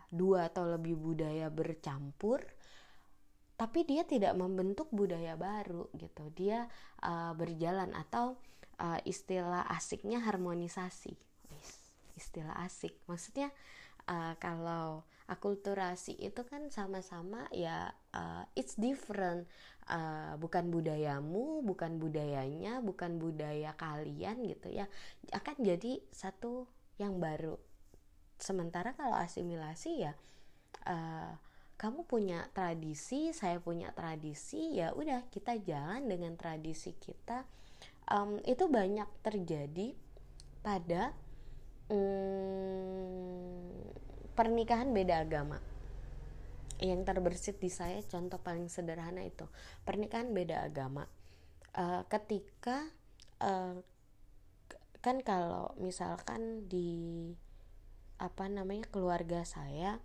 dua 0.09 0.49
atau 0.49 0.65
lebih 0.65 0.95
budaya 0.97 1.49
bercampur 1.49 2.41
tapi 3.57 3.89
dia 3.89 4.05
tidak 4.05 4.37
membentuk 4.37 4.85
budaya 4.93 5.33
baru 5.33 5.89
gitu. 5.97 6.29
Dia 6.37 6.69
uh, 7.01 7.33
berjalan 7.33 7.89
atau 7.97 8.37
uh, 8.77 9.01
istilah 9.01 9.65
asiknya 9.73 10.21
harmonisasi. 10.21 11.17
Istilah 12.13 12.53
asik. 12.61 12.93
Maksudnya 13.09 13.49
kalau 14.39 15.03
akulturasi 15.27 16.15
itu 16.23 16.47
kan 16.47 16.71
sama-sama 16.71 17.51
ya 17.51 17.91
uh, 18.15 18.47
it's 18.55 18.79
different. 18.79 19.45
Uh, 19.87 20.35
bukan 20.35 20.67
budayamu 20.67 21.63
bukan 21.63 21.95
budayanya 21.95 22.83
bukan 22.83 23.19
budaya 23.19 23.75
kalian 23.75 24.43
gitu 24.47 24.71
ya. 24.71 24.87
Akan 25.31 25.59
jadi 25.59 25.99
satu 26.11 26.67
yang 26.99 27.19
baru. 27.19 27.59
Sementara 28.39 28.95
kalau 28.95 29.15
asimilasi 29.15 30.07
ya 30.07 30.13
uh, 30.87 31.35
kamu 31.77 32.09
punya 32.09 32.49
tradisi 32.57 33.31
saya 33.31 33.61
punya 33.61 33.93
tradisi 33.93 34.75
ya 34.79 34.91
udah 34.95 35.27
kita 35.31 35.59
jalan 35.59 36.07
dengan 36.07 36.39
tradisi 36.39 36.95
kita. 36.95 37.43
Um, 38.07 38.39
itu 38.47 38.71
banyak 38.71 39.07
terjadi 39.19 39.91
pada 40.63 41.11
um, 41.91 43.67
pernikahan 44.37 44.93
beda 44.93 45.25
agama. 45.25 45.57
Yang 46.77 47.09
terbersit 47.09 47.57
di 47.57 47.73
saya 47.73 47.97
contoh 48.05 48.37
paling 48.37 48.69
sederhana 48.69 49.25
itu. 49.25 49.49
Pernikahan 49.81 50.29
beda 50.29 50.61
agama. 50.61 51.09
Uh, 51.73 52.05
ketika 52.05 52.85
uh, 53.41 53.81
kan 55.01 55.17
kalau 55.25 55.73
misalkan 55.81 56.69
di 56.69 57.33
apa 58.17 58.49
namanya 58.49 58.89
keluarga 58.89 59.45
saya 59.45 60.01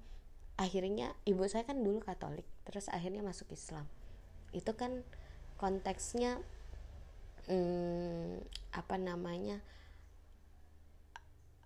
akhirnya 0.61 1.16
ibu 1.24 1.48
saya 1.48 1.64
kan 1.64 1.80
dulu 1.80 2.04
Katolik 2.04 2.44
terus 2.64 2.88
akhirnya 2.88 3.20
masuk 3.20 3.52
Islam. 3.52 3.85
Itu 4.57 4.76
kan 4.76 5.04
konteksnya 5.61 6.40
hmm, 7.48 8.42
apa 8.72 8.96
namanya 8.96 9.61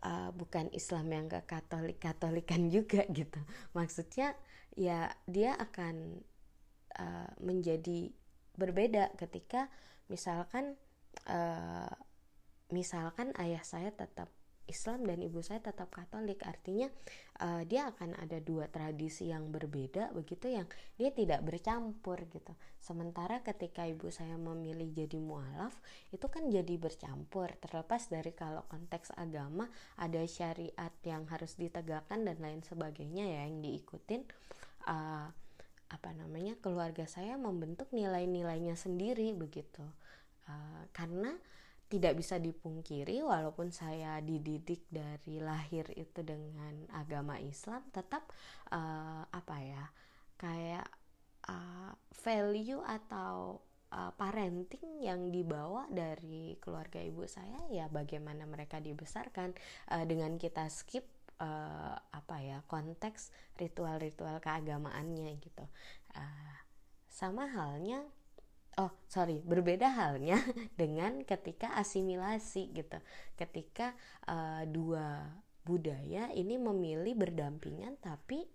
uh, 0.06 0.30
bukan 0.30 0.70
Islam 0.70 1.10
yang 1.10 1.26
ke 1.26 1.42
Katolik 1.44 1.98
Katolikan 1.98 2.70
juga 2.74 3.02
gitu. 3.10 3.42
Maksudnya 3.74 4.38
ya 4.78 5.10
dia 5.26 5.58
akan 5.58 6.22
uh, 6.94 7.30
menjadi 7.42 8.14
berbeda 8.56 9.12
ketika 9.18 9.68
misalkan 10.06 10.78
uh, 11.26 11.92
misalkan 12.70 13.34
ayah 13.36 13.62
saya 13.62 13.90
tetap 13.90 14.30
Islam 14.66 15.06
dan 15.06 15.22
ibu 15.22 15.42
saya 15.42 15.62
tetap 15.62 15.90
Katolik. 15.90 16.42
Artinya 16.42 16.90
uh, 17.40 17.62
dia 17.68 17.88
akan 17.92 18.16
ada 18.16 18.40
dua 18.40 18.68
tradisi 18.68 19.28
yang 19.30 19.52
berbeda 19.52 20.12
begitu 20.12 20.52
yang 20.52 20.66
dia 20.96 21.12
tidak 21.12 21.44
bercampur 21.44 22.24
gitu. 22.28 22.52
Sementara 22.80 23.40
ketika 23.44 23.84
ibu 23.84 24.08
saya 24.08 24.38
memilih 24.40 24.92
jadi 24.92 25.18
mualaf 25.20 25.76
itu 26.12 26.26
kan 26.28 26.48
jadi 26.48 26.74
bercampur. 26.76 27.52
Terlepas 27.60 28.08
dari 28.08 28.32
kalau 28.32 28.64
konteks 28.68 29.12
agama 29.16 29.68
ada 30.00 30.22
syariat 30.24 30.92
yang 31.04 31.28
harus 31.28 31.56
ditegakkan 31.58 32.24
dan 32.24 32.38
lain 32.40 32.60
sebagainya 32.64 33.24
ya 33.26 33.40
yang 33.48 33.60
diikutin 33.60 34.22
uh, 34.88 35.28
apa 35.86 36.10
namanya 36.18 36.58
keluarga 36.58 37.06
saya 37.06 37.38
membentuk 37.38 37.90
nilai-nilainya 37.94 38.74
sendiri 38.74 39.30
begitu. 39.36 39.84
Uh, 40.46 40.86
karena 40.94 41.34
tidak 41.86 42.18
bisa 42.18 42.42
dipungkiri 42.42 43.22
walaupun 43.22 43.70
saya 43.70 44.18
dididik 44.18 44.90
dari 44.90 45.38
lahir 45.38 45.86
itu 45.94 46.20
dengan 46.26 46.90
agama 46.90 47.38
Islam 47.38 47.86
tetap 47.94 48.26
uh, 48.74 49.22
apa 49.30 49.56
ya 49.62 49.84
kayak 50.34 50.86
uh, 51.46 51.94
value 52.10 52.82
atau 52.82 53.62
uh, 53.94 54.12
parenting 54.18 54.98
yang 54.98 55.30
dibawa 55.30 55.86
dari 55.86 56.58
keluarga 56.58 56.98
ibu 56.98 57.22
saya 57.30 57.62
ya 57.70 57.86
bagaimana 57.86 58.44
mereka 58.50 58.82
dibesarkan 58.82 59.54
uh, 59.94 60.04
dengan 60.04 60.34
kita 60.42 60.66
skip 60.66 61.06
uh, 61.38 61.94
apa 61.94 62.36
ya 62.42 62.58
konteks 62.66 63.30
ritual-ritual 63.62 64.42
keagamaannya 64.42 65.38
gitu. 65.38 65.64
Uh, 66.18 66.56
sama 67.06 67.48
halnya 67.48 68.04
oh 68.76 68.92
sorry 69.08 69.40
berbeda 69.40 69.88
halnya 69.88 70.36
dengan 70.80 71.24
ketika 71.24 71.72
asimilasi 71.76 72.72
gitu. 72.76 72.98
Ketika 73.36 73.96
uh, 74.28 74.64
dua 74.68 75.32
budaya 75.66 76.30
ini 76.30 76.56
memilih 76.62 77.18
berdampingan 77.18 77.98
tapi 77.98 78.46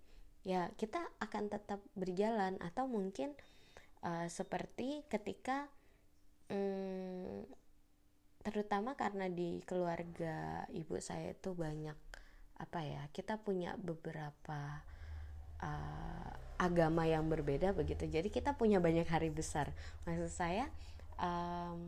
ya 0.42 0.72
kita 0.74 0.98
akan 1.20 1.52
tetap 1.52 1.84
berjalan 1.94 2.56
atau 2.58 2.88
mungkin 2.88 3.36
uh, 4.02 4.26
seperti 4.26 5.04
ketika 5.06 5.68
um, 6.50 7.46
terutama 8.42 8.98
karena 8.98 9.30
di 9.30 9.62
keluarga 9.62 10.66
ibu 10.74 10.98
saya 10.98 11.30
itu 11.30 11.54
banyak 11.54 11.94
apa 12.58 12.80
ya 12.82 13.02
kita 13.14 13.38
punya 13.38 13.78
beberapa 13.78 14.82
uh, 15.62 16.41
agama 16.62 17.02
yang 17.10 17.26
berbeda 17.26 17.74
begitu. 17.74 18.06
Jadi 18.06 18.30
kita 18.30 18.54
punya 18.54 18.78
banyak 18.78 19.06
hari 19.10 19.34
besar. 19.34 19.74
Maksud 20.06 20.30
saya 20.30 20.70
um, 21.18 21.82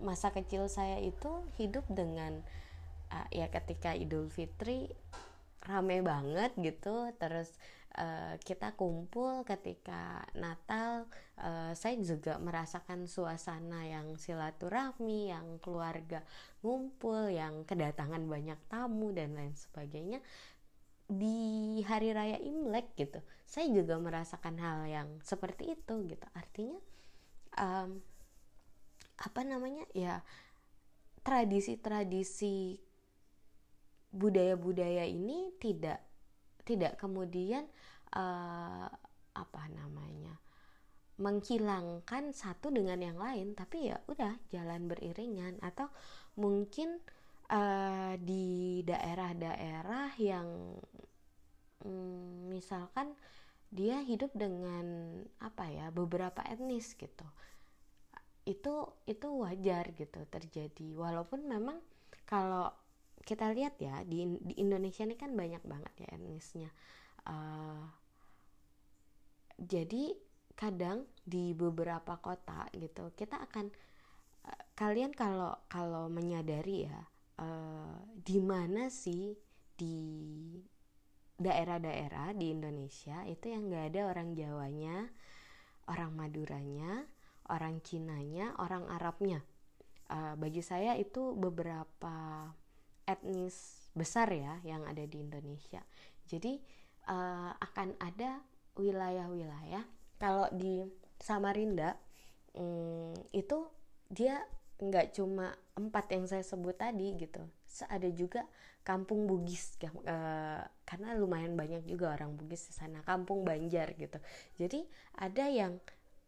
masa 0.00 0.32
kecil 0.32 0.72
saya 0.72 0.96
itu 1.04 1.44
hidup 1.60 1.84
dengan 1.92 2.40
uh, 3.12 3.28
ya 3.28 3.52
ketika 3.52 3.92
Idul 3.92 4.32
Fitri 4.32 4.88
rame 5.68 6.00
banget 6.00 6.56
gitu. 6.56 7.12
Terus 7.20 7.52
uh, 8.00 8.40
kita 8.40 8.72
kumpul 8.72 9.44
ketika 9.44 10.24
Natal 10.32 11.04
uh, 11.36 11.76
saya 11.76 12.00
juga 12.00 12.40
merasakan 12.40 13.04
suasana 13.04 13.84
yang 13.84 14.16
silaturahmi 14.16 15.28
yang 15.28 15.60
keluarga 15.60 16.24
ngumpul 16.64 17.28
yang 17.28 17.68
kedatangan 17.68 18.24
banyak 18.24 18.58
tamu 18.66 19.12
dan 19.14 19.34
lain 19.36 19.54
sebagainya 19.54 20.24
di 21.08 21.80
hari 21.88 22.12
raya 22.12 22.36
Imlek 22.36 22.92
gitu 22.94 23.20
saya 23.48 23.64
juga 23.72 23.96
merasakan 23.96 24.60
hal 24.60 24.78
yang 24.84 25.08
seperti 25.24 25.72
itu 25.72 26.04
gitu. 26.04 26.26
Artinya 26.36 26.76
um, 27.56 27.96
apa 29.18 29.40
namanya 29.40 29.88
ya 29.96 30.20
tradisi-tradisi 31.24 32.76
budaya-budaya 34.12 35.08
ini 35.08 35.56
tidak 35.56 36.04
tidak 36.68 37.00
kemudian 37.00 37.64
uh, 38.12 38.88
apa 39.32 39.62
namanya 39.72 40.36
menghilangkan 41.16 42.36
satu 42.36 42.68
dengan 42.68 43.00
yang 43.00 43.16
lain. 43.16 43.56
Tapi 43.56 43.88
ya 43.88 43.96
udah 44.12 44.36
jalan 44.52 44.92
beriringan. 44.92 45.56
Atau 45.64 45.88
mungkin 46.36 47.00
uh, 47.52 48.14
di 48.20 48.80
daerah-daerah 48.84 50.16
yang 50.20 50.76
um, 51.84 52.52
misalkan 52.52 53.16
dia 53.68 54.00
hidup 54.00 54.32
dengan 54.32 55.20
apa 55.44 55.68
ya 55.68 55.92
beberapa 55.92 56.40
etnis 56.48 56.96
gitu. 56.96 57.26
Itu 58.48 58.96
itu 59.04 59.28
wajar 59.44 59.92
gitu 59.92 60.24
terjadi. 60.28 60.88
Walaupun 60.96 61.44
memang 61.44 61.80
kalau 62.24 62.72
kita 63.24 63.52
lihat 63.52 63.76
ya 63.76 64.00
di, 64.08 64.24
di 64.40 64.56
Indonesia 64.56 65.04
ini 65.04 65.16
kan 65.20 65.36
banyak 65.36 65.60
banget 65.68 65.92
ya 66.00 66.08
etnisnya. 66.16 66.70
Uh, 67.28 67.84
jadi 69.60 70.16
kadang 70.58 71.04
di 71.22 71.52
beberapa 71.52 72.18
kota 72.18 72.66
gitu 72.74 73.14
kita 73.14 73.38
akan 73.46 73.70
uh, 74.48 74.62
kalian 74.74 75.12
kalau 75.12 75.54
kalau 75.70 76.08
menyadari 76.08 76.88
ya 76.88 76.98
uh, 77.38 77.96
di 78.18 78.38
mana 78.42 78.90
sih 78.92 79.34
di 79.78 79.98
daerah-daerah 81.38 82.34
di 82.34 82.50
Indonesia 82.50 83.22
itu 83.30 83.54
yang 83.54 83.70
nggak 83.70 83.94
ada 83.94 84.00
orang 84.10 84.34
Jawanya, 84.34 84.96
orang 85.86 86.12
Maduranya, 86.18 87.06
orang 87.46 87.78
Cinanya, 87.80 88.58
orang 88.58 88.90
Arabnya. 88.90 89.40
Uh, 90.08 90.34
bagi 90.40 90.64
saya 90.64 90.96
itu 90.96 91.36
beberapa 91.36 92.48
etnis 93.04 93.88
besar 93.92 94.28
ya 94.32 94.60
yang 94.64 94.84
ada 94.84 95.04
di 95.04 95.20
Indonesia. 95.20 95.80
Jadi 96.28 96.60
uh, 97.08 97.52
akan 97.56 97.96
ada 98.00 98.40
wilayah-wilayah 98.76 99.84
kalau 100.18 100.46
di 100.54 100.86
Samarinda 101.18 101.98
um, 102.54 103.14
itu 103.34 103.68
dia 104.10 104.42
nggak 104.78 105.14
cuma 105.14 105.54
empat 105.74 106.14
yang 106.14 106.24
saya 106.30 106.46
sebut 106.46 106.78
tadi 106.78 107.14
gitu. 107.18 107.42
Ada 107.86 108.08
juga 108.14 108.46
kampung 108.86 109.28
Bugis 109.28 109.76
uh, 109.84 110.64
karena 110.88 111.08
lumayan 111.18 111.52
banyak 111.58 111.84
juga 111.84 112.16
orang 112.16 112.34
Bugis 112.38 112.70
di 112.70 112.74
sana 112.74 113.04
kampung 113.04 113.44
Banjar 113.44 113.92
gitu. 113.98 114.18
Jadi 114.56 114.86
ada 115.18 115.44
yang 115.50 115.76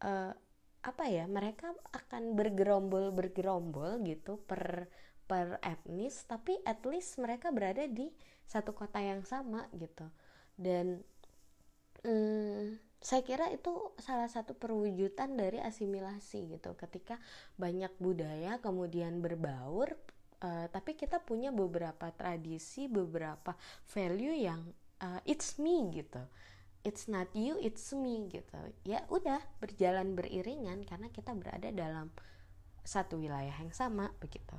uh, 0.05 0.35
apa 0.81 1.05
ya 1.09 1.29
mereka 1.29 1.73
akan 1.93 2.37
bergerombol 2.37 3.13
bergerombol 3.13 4.01
gitu 4.05 4.41
per 4.49 4.89
per 5.29 5.61
etnis 5.61 6.25
tapi 6.25 6.57
at 6.65 6.81
least 6.89 7.21
mereka 7.21 7.53
berada 7.53 7.85
di 7.85 8.09
satu 8.45 8.75
kota 8.75 8.99
yang 9.01 9.23
sama 9.23 9.71
gitu. 9.79 10.05
Dan 10.59 11.01
um, 12.05 12.77
saya 13.01 13.25
kira 13.25 13.49
itu 13.49 13.73
salah 13.97 14.29
satu 14.29 14.53
perwujudan 14.53 15.33
dari 15.33 15.57
asimilasi 15.57 16.53
gitu. 16.53 16.77
Ketika 16.77 17.17
banyak 17.57 17.91
budaya 17.97 18.61
kemudian 18.61 19.25
berbaur 19.25 19.97
uh, 20.45 20.67
tapi 20.69 20.97
kita 20.97 21.21
punya 21.25 21.49
beberapa 21.49 22.13
tradisi 22.13 22.93
beberapa 22.93 23.57
value 23.89 24.37
yang 24.37 24.61
uh, 25.01 25.21
it's 25.25 25.57
me 25.57 25.89
gitu. 25.97 26.21
It's 26.85 27.09
not 27.09 27.33
you 27.33 27.57
it's 27.65 27.93
me 27.97 28.29
gitu. 28.29 28.61
Ya 28.85 29.09
udah 29.09 29.41
berjalan 29.65 30.13
beriringan 30.13 30.85
karena 30.85 31.09
kita 31.09 31.33
berada 31.33 31.73
dalam 31.73 32.13
satu 32.85 33.21
wilayah 33.21 33.53
yang 33.65 33.73
sama 33.73 34.13
begitu. 34.21 34.57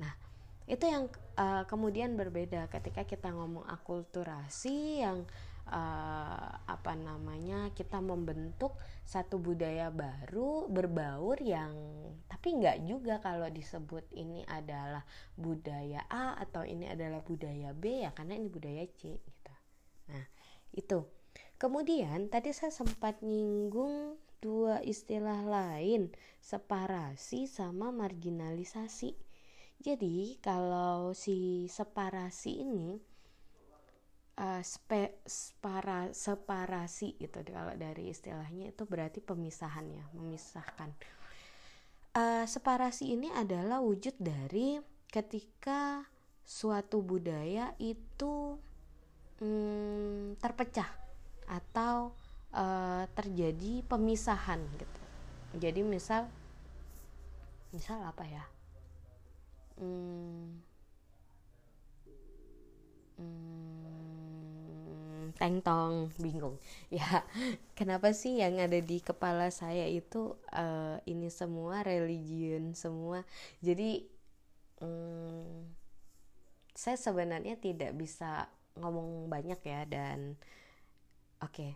Nah 0.00 0.16
itu 0.64 0.88
yang 0.88 1.12
uh, 1.36 1.68
kemudian 1.68 2.16
berbeda 2.16 2.72
ketika 2.72 3.04
kita 3.04 3.28
ngomong 3.36 3.68
akulturasi 3.68 5.04
yang 5.04 5.28
apa 5.70 6.92
namanya 6.98 7.70
kita 7.72 8.02
membentuk 8.02 8.74
satu 9.06 9.38
budaya 9.38 9.88
baru 9.94 10.66
berbaur 10.66 11.38
yang 11.38 11.72
tapi 12.26 12.58
nggak 12.58 12.82
juga 12.84 13.22
kalau 13.22 13.46
disebut 13.46 14.02
ini 14.18 14.42
adalah 14.50 15.06
budaya 15.38 16.02
A 16.10 16.34
atau 16.42 16.66
ini 16.66 16.90
adalah 16.90 17.22
budaya 17.22 17.70
B 17.70 18.02
ya 18.02 18.10
karena 18.10 18.34
ini 18.34 18.50
budaya 18.50 18.82
C 18.98 19.16
gitu. 19.22 19.54
Nah 20.10 20.26
itu. 20.74 21.06
Kemudian 21.56 22.26
tadi 22.26 22.50
saya 22.50 22.74
sempat 22.74 23.22
nyinggung 23.22 24.18
dua 24.42 24.82
istilah 24.82 25.46
lain 25.46 26.10
separasi 26.42 27.46
sama 27.46 27.94
marginalisasi. 27.94 29.14
Jadi 29.78 30.42
kalau 30.42 31.14
si 31.14 31.70
separasi 31.70 32.66
ini 32.66 32.98
uh, 34.38 34.62
spe, 34.64 35.20
separa, 35.26 36.08
separasi 36.12 37.18
gitu 37.20 37.44
kalau 37.50 37.74
dari 37.76 38.08
istilahnya 38.12 38.72
itu 38.72 38.82
berarti 38.88 39.20
pemisahan 39.20 39.88
ya 39.92 40.04
memisahkan. 40.16 40.90
Uh, 42.12 42.44
separasi 42.44 43.16
ini 43.16 43.32
adalah 43.32 43.80
wujud 43.80 44.12
dari 44.20 44.76
ketika 45.08 46.04
suatu 46.44 47.00
budaya 47.00 47.72
itu 47.80 48.60
hmm, 49.40 50.36
terpecah 50.36 50.88
atau 51.48 52.12
uh, 52.52 53.04
terjadi 53.16 53.84
pemisahan 53.88 54.60
gitu. 54.76 55.00
Jadi 55.56 55.80
misal 55.84 56.28
misal 57.72 58.00
apa 58.04 58.24
ya? 58.28 58.44
Hmm, 59.80 60.60
hmm, 63.16 63.91
tengtong 65.36 66.12
bingung. 66.20 66.56
Ya 66.92 67.24
kenapa 67.72 68.12
sih 68.12 68.40
yang 68.40 68.60
ada 68.60 68.76
di 68.78 69.00
kepala 69.00 69.48
saya 69.48 69.88
itu 69.88 70.36
uh, 70.52 71.00
ini 71.08 71.32
semua 71.32 71.80
religion 71.80 72.76
semua? 72.76 73.24
Jadi 73.64 74.04
um, 74.84 75.72
saya 76.72 76.96
sebenarnya 76.96 77.56
tidak 77.56 77.96
bisa 77.96 78.48
ngomong 78.76 79.28
banyak 79.28 79.60
ya 79.64 79.84
dan 79.84 80.40
oke 81.44 81.52
okay, 81.52 81.72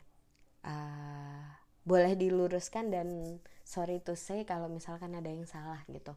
uh, 0.65 0.73
eh, 0.73 1.45
boleh 1.85 2.17
diluruskan 2.17 2.89
dan 2.89 3.39
sorry 3.63 4.01
to 4.01 4.17
say 4.17 4.43
kalau 4.49 4.67
misalkan 4.73 5.13
ada 5.13 5.29
yang 5.29 5.45
salah 5.45 5.85
gitu. 5.93 6.17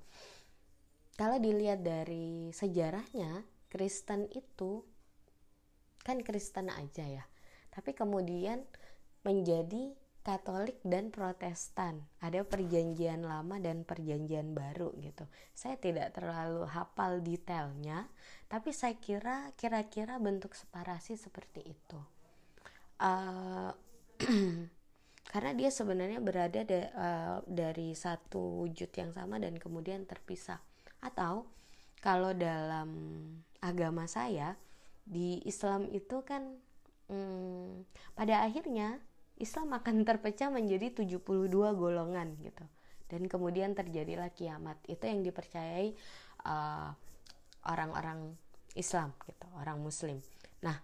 Kalau 1.19 1.36
dilihat 1.36 1.84
dari 1.84 2.49
sejarahnya 2.56 3.43
Kristen 3.67 4.32
itu 4.32 4.88
kan 6.03 6.21
Kristen 6.23 6.71
aja 6.71 7.05
ya 7.05 7.23
tapi 7.69 7.93
kemudian 7.93 8.65
menjadi 9.23 9.93
Katolik 10.19 10.77
dan 10.83 11.15
Protestan. 11.15 12.03
Ada 12.19 12.43
perjanjian 12.43 13.23
lama 13.23 13.55
dan 13.57 13.88
perjanjian 13.88 14.51
baru 14.51 14.91
gitu. 14.99 15.25
Saya 15.55 15.79
tidak 15.79 16.12
terlalu 16.12 16.67
hafal 16.67 17.23
detailnya, 17.23 18.12
tapi 18.51 18.75
saya 18.75 18.99
kira 18.99 19.55
kira-kira 19.55 20.19
bentuk 20.19 20.53
separasi 20.53 21.15
seperti 21.15 21.71
itu. 21.71 21.99
Uh, 22.99 23.71
karena 25.31 25.51
dia 25.55 25.71
sebenarnya 25.71 26.19
berada 26.19 26.67
de, 26.67 26.91
uh, 26.93 27.39
dari 27.47 27.95
satu 27.95 28.67
wujud 28.67 28.91
yang 28.91 29.15
sama 29.15 29.39
dan 29.39 29.55
kemudian 29.55 30.03
terpisah. 30.03 30.59
Atau 30.99 31.47
kalau 32.03 32.35
dalam 32.35 32.91
agama 33.63 34.03
saya 34.05 34.59
di 35.10 35.41
Islam 35.50 35.89
itu 35.89 36.22
kan 36.22 36.45
hmm, 37.10 37.89
pada 38.13 38.45
akhirnya 38.45 39.02
Islam 39.41 39.74
akan 39.74 40.04
terpecah 40.08 40.54
menjadi 40.54 40.93
72 40.93 41.50
golongan 41.74 42.38
gitu. 42.45 42.65
Dan 43.10 43.26
kemudian 43.26 43.74
terjadilah 43.74 44.30
kiamat. 44.30 44.78
Itu 44.86 45.10
yang 45.10 45.26
dipercayai 45.26 45.98
uh, 46.45 46.93
orang-orang 47.65 48.38
Islam 48.78 49.17
gitu 49.26 49.50
orang 49.58 49.82
Muslim. 49.82 50.22
Nah 50.62 50.78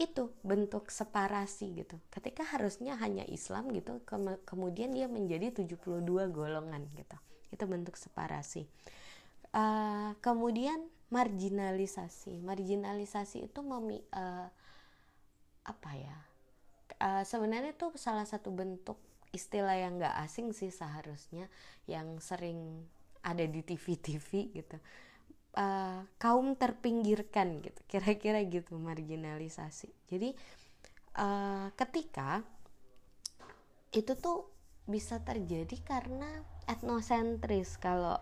itu 0.00 0.32
bentuk 0.42 0.90
separasi 0.90 1.84
gitu. 1.84 2.00
Ketika 2.10 2.42
harusnya 2.42 2.98
hanya 2.98 3.22
Islam 3.28 3.70
gitu 3.70 4.02
ke 4.02 4.16
kemudian 4.48 4.90
dia 4.90 5.06
menjadi 5.06 5.52
72 5.52 6.02
golongan 6.32 6.82
gitu. 6.96 7.16
Itu 7.52 7.64
bentuk 7.68 7.94
separasi. 7.94 8.66
Uh, 9.54 10.18
kemudian 10.18 10.82
marginalisasi. 11.14 12.42
Marginalisasi 12.42 13.46
itu 13.46 13.60
memi, 13.62 14.02
uh, 14.10 14.50
apa 15.62 15.90
ya? 15.94 16.18
Uh, 16.98 17.22
sebenarnya 17.22 17.70
itu 17.74 17.94
salah 17.94 18.26
satu 18.26 18.50
bentuk 18.50 18.98
istilah 19.30 19.74
yang 19.78 19.98
gak 19.98 20.14
asing 20.26 20.54
sih 20.54 20.70
seharusnya 20.70 21.50
yang 21.90 22.18
sering 22.18 22.86
ada 23.22 23.46
di 23.46 23.62
TV-TV 23.62 24.54
gitu. 24.54 24.78
Uh, 25.54 26.02
kaum 26.18 26.58
terpinggirkan 26.58 27.62
gitu 27.62 27.78
kira-kira 27.86 28.42
gitu 28.42 28.74
marginalisasi. 28.74 29.86
Jadi 30.10 30.34
uh, 31.14 31.70
ketika 31.78 32.42
itu 33.94 34.18
tuh 34.18 34.50
bisa 34.90 35.22
terjadi 35.22 35.78
karena 35.86 36.42
etnosentris. 36.66 37.78
Kalau 37.78 38.18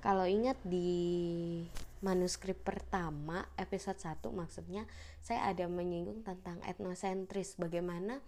kalau 0.00 0.24
ingat 0.24 0.56
di 0.64 1.60
manuskrip 2.00 2.64
pertama 2.64 3.44
episode 3.60 4.00
1 4.00 4.24
maksudnya 4.32 4.88
saya 5.20 5.52
ada 5.52 5.68
menyinggung 5.68 6.24
tentang 6.24 6.60
etnosentris. 6.64 7.60
Bagaimana 7.60 8.20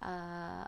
uh, 0.00 0.66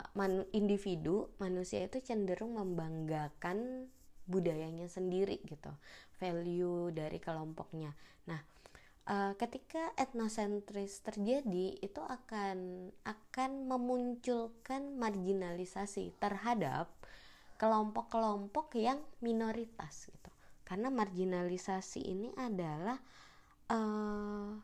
individu 0.53 1.33
manusia 1.41 1.85
itu 1.85 2.05
cenderung 2.05 2.61
membanggakan 2.61 3.89
budayanya 4.29 4.87
sendiri 4.87 5.41
gitu. 5.49 5.73
Value 6.21 6.93
dari 6.93 7.17
kelompoknya. 7.17 7.97
Nah 8.29 8.41
uh, 9.09 9.33
ketika 9.41 9.97
etnosentris 9.97 11.01
terjadi 11.01 11.81
itu 11.81 12.03
akan 12.05 12.91
akan 13.09 13.51
memunculkan 13.67 15.01
marginalisasi 15.01 16.13
terhadap 16.21 16.93
kelompok-kelompok 17.57 18.73
yang 18.77 19.01
minoritas 19.21 20.09
gitu 20.09 20.30
karena 20.71 20.87
marginalisasi 20.87 21.99
ini 21.99 22.31
adalah 22.39 22.95
uh, 23.75 24.55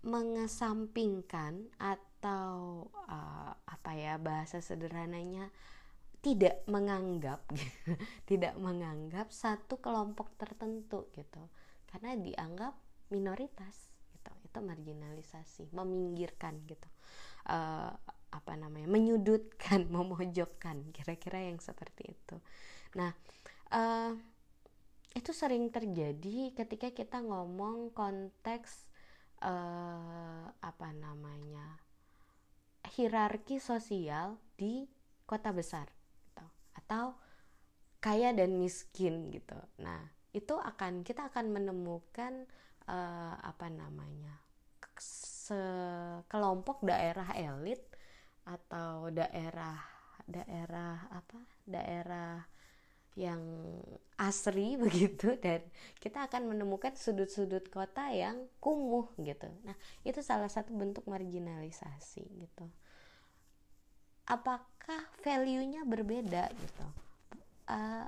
mengesampingkan 0.00 1.68
atau 1.76 2.88
uh, 3.04 3.52
apa 3.52 3.90
ya 3.92 4.16
bahasa 4.16 4.64
sederhananya 4.64 5.52
tidak 6.24 6.64
menganggap 6.64 7.44
tidak 8.32 8.56
menganggap 8.56 9.28
satu 9.28 9.76
kelompok 9.76 10.32
tertentu 10.40 11.12
gitu. 11.12 11.52
Karena 11.84 12.16
dianggap 12.16 12.72
minoritas 13.12 13.92
gitu 14.16 14.32
itu 14.40 14.56
marginalisasi 14.56 15.68
meminggirkan 15.76 16.64
gitu. 16.64 16.88
Uh, 17.44 17.92
apa 18.32 18.56
namanya 18.56 18.88
menyudutkan 18.88 19.84
memojokkan 19.92 20.96
kira-kira 20.96 21.44
yang 21.44 21.60
seperti 21.60 22.16
itu. 22.16 22.40
Nah 22.96 23.12
uh, 23.76 24.16
itu 25.10 25.34
sering 25.34 25.74
terjadi 25.74 26.54
ketika 26.54 26.94
kita 26.94 27.18
ngomong 27.18 27.90
konteks 27.90 28.86
uh, 29.42 30.46
apa 30.62 30.88
namanya 30.94 31.82
hierarki 32.94 33.58
sosial 33.58 34.38
di 34.54 34.86
kota 35.26 35.54
besar 35.54 35.86
gitu. 35.90 36.46
atau 36.74 37.14
kaya 38.00 38.32
dan 38.32 38.56
miskin 38.56 39.28
gitu. 39.30 39.58
Nah, 39.78 40.00
itu 40.32 40.56
akan 40.56 41.04
kita 41.04 41.28
akan 41.28 41.52
menemukan 41.52 42.48
uh, 42.88 43.34
apa 43.40 43.68
namanya? 43.68 44.40
sekelompok 45.00 46.84
daerah 46.84 47.32
elit 47.32 47.80
atau 48.44 49.08
daerah 49.08 49.80
daerah 50.28 51.08
apa? 51.08 51.40
daerah 51.64 52.44
yang 53.18 53.40
asri 54.20 54.76
begitu 54.84 55.34
dan 55.40 55.64
kita 55.98 56.28
akan 56.28 56.52
menemukan 56.54 56.92
sudut-sudut 56.94 57.66
kota 57.72 58.12
yang 58.12 58.46
kumuh 58.60 59.08
gitu. 59.18 59.48
Nah, 59.64 59.74
itu 60.04 60.20
salah 60.20 60.48
satu 60.52 60.76
bentuk 60.76 61.08
marginalisasi 61.08 62.24
gitu. 62.26 62.66
Apakah 64.30 65.10
value-nya 65.24 65.82
berbeda 65.82 66.52
gitu? 66.54 66.86
Uh, 67.66 68.06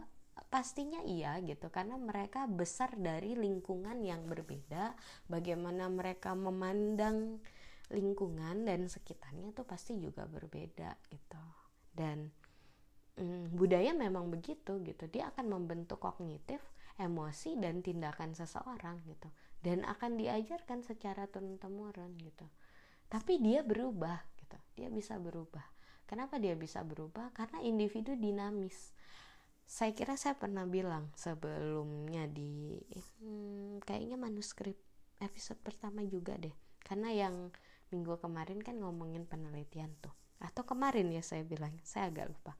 pastinya 0.52 1.00
iya 1.08 1.40
gitu 1.40 1.72
karena 1.72 1.96
mereka 1.96 2.44
besar 2.44 2.92
dari 2.94 3.32
lingkungan 3.34 4.04
yang 4.04 4.28
berbeda. 4.28 4.92
Bagaimana 5.26 5.88
mereka 5.88 6.36
memandang 6.36 7.40
lingkungan 7.92 8.64
dan 8.68 8.88
sekitarnya 8.88 9.52
itu 9.52 9.62
pasti 9.64 9.96
juga 9.96 10.28
berbeda 10.28 10.92
gitu. 11.08 11.44
Dan 11.92 12.28
hmm, 13.16 13.52
budaya 13.52 13.92
memang 13.92 14.32
begitu 14.32 14.80
gitu. 14.84 15.04
Dia 15.10 15.32
akan 15.34 15.52
membentuk 15.52 16.00
kognitif 16.00 16.60
emosi 17.00 17.56
dan 17.58 17.80
tindakan 17.80 18.36
seseorang 18.36 19.00
gitu. 19.08 19.28
Dan 19.62 19.86
akan 19.86 20.18
diajarkan 20.18 20.82
secara 20.82 21.30
turun 21.30 21.56
temurun 21.56 22.18
gitu. 22.18 22.46
Tapi 23.06 23.38
dia 23.38 23.62
berubah 23.62 24.24
gitu. 24.40 24.58
Dia 24.76 24.88
bisa 24.88 25.16
berubah. 25.20 25.64
Kenapa 26.08 26.36
dia 26.36 26.52
bisa 26.58 26.84
berubah? 26.84 27.32
Karena 27.32 27.62
individu 27.64 28.18
dinamis. 28.18 28.92
Saya 29.64 29.96
kira 29.96 30.18
saya 30.18 30.36
pernah 30.36 30.68
bilang 30.68 31.08
sebelumnya 31.16 32.28
di 32.28 32.76
hmm, 33.22 33.80
kayaknya 33.86 34.20
manuskrip 34.20 34.76
episode 35.22 35.62
pertama 35.62 36.04
juga 36.04 36.36
deh. 36.36 36.52
Karena 36.82 37.14
yang 37.14 37.54
minggu 37.94 38.18
kemarin 38.18 38.60
kan 38.60 38.76
ngomongin 38.82 39.24
penelitian 39.24 39.94
tuh. 40.02 40.12
Atau 40.42 40.66
kemarin 40.66 41.08
ya 41.14 41.22
saya 41.22 41.46
bilang 41.46 41.78
saya 41.86 42.10
agak 42.10 42.34
lupa 42.34 42.58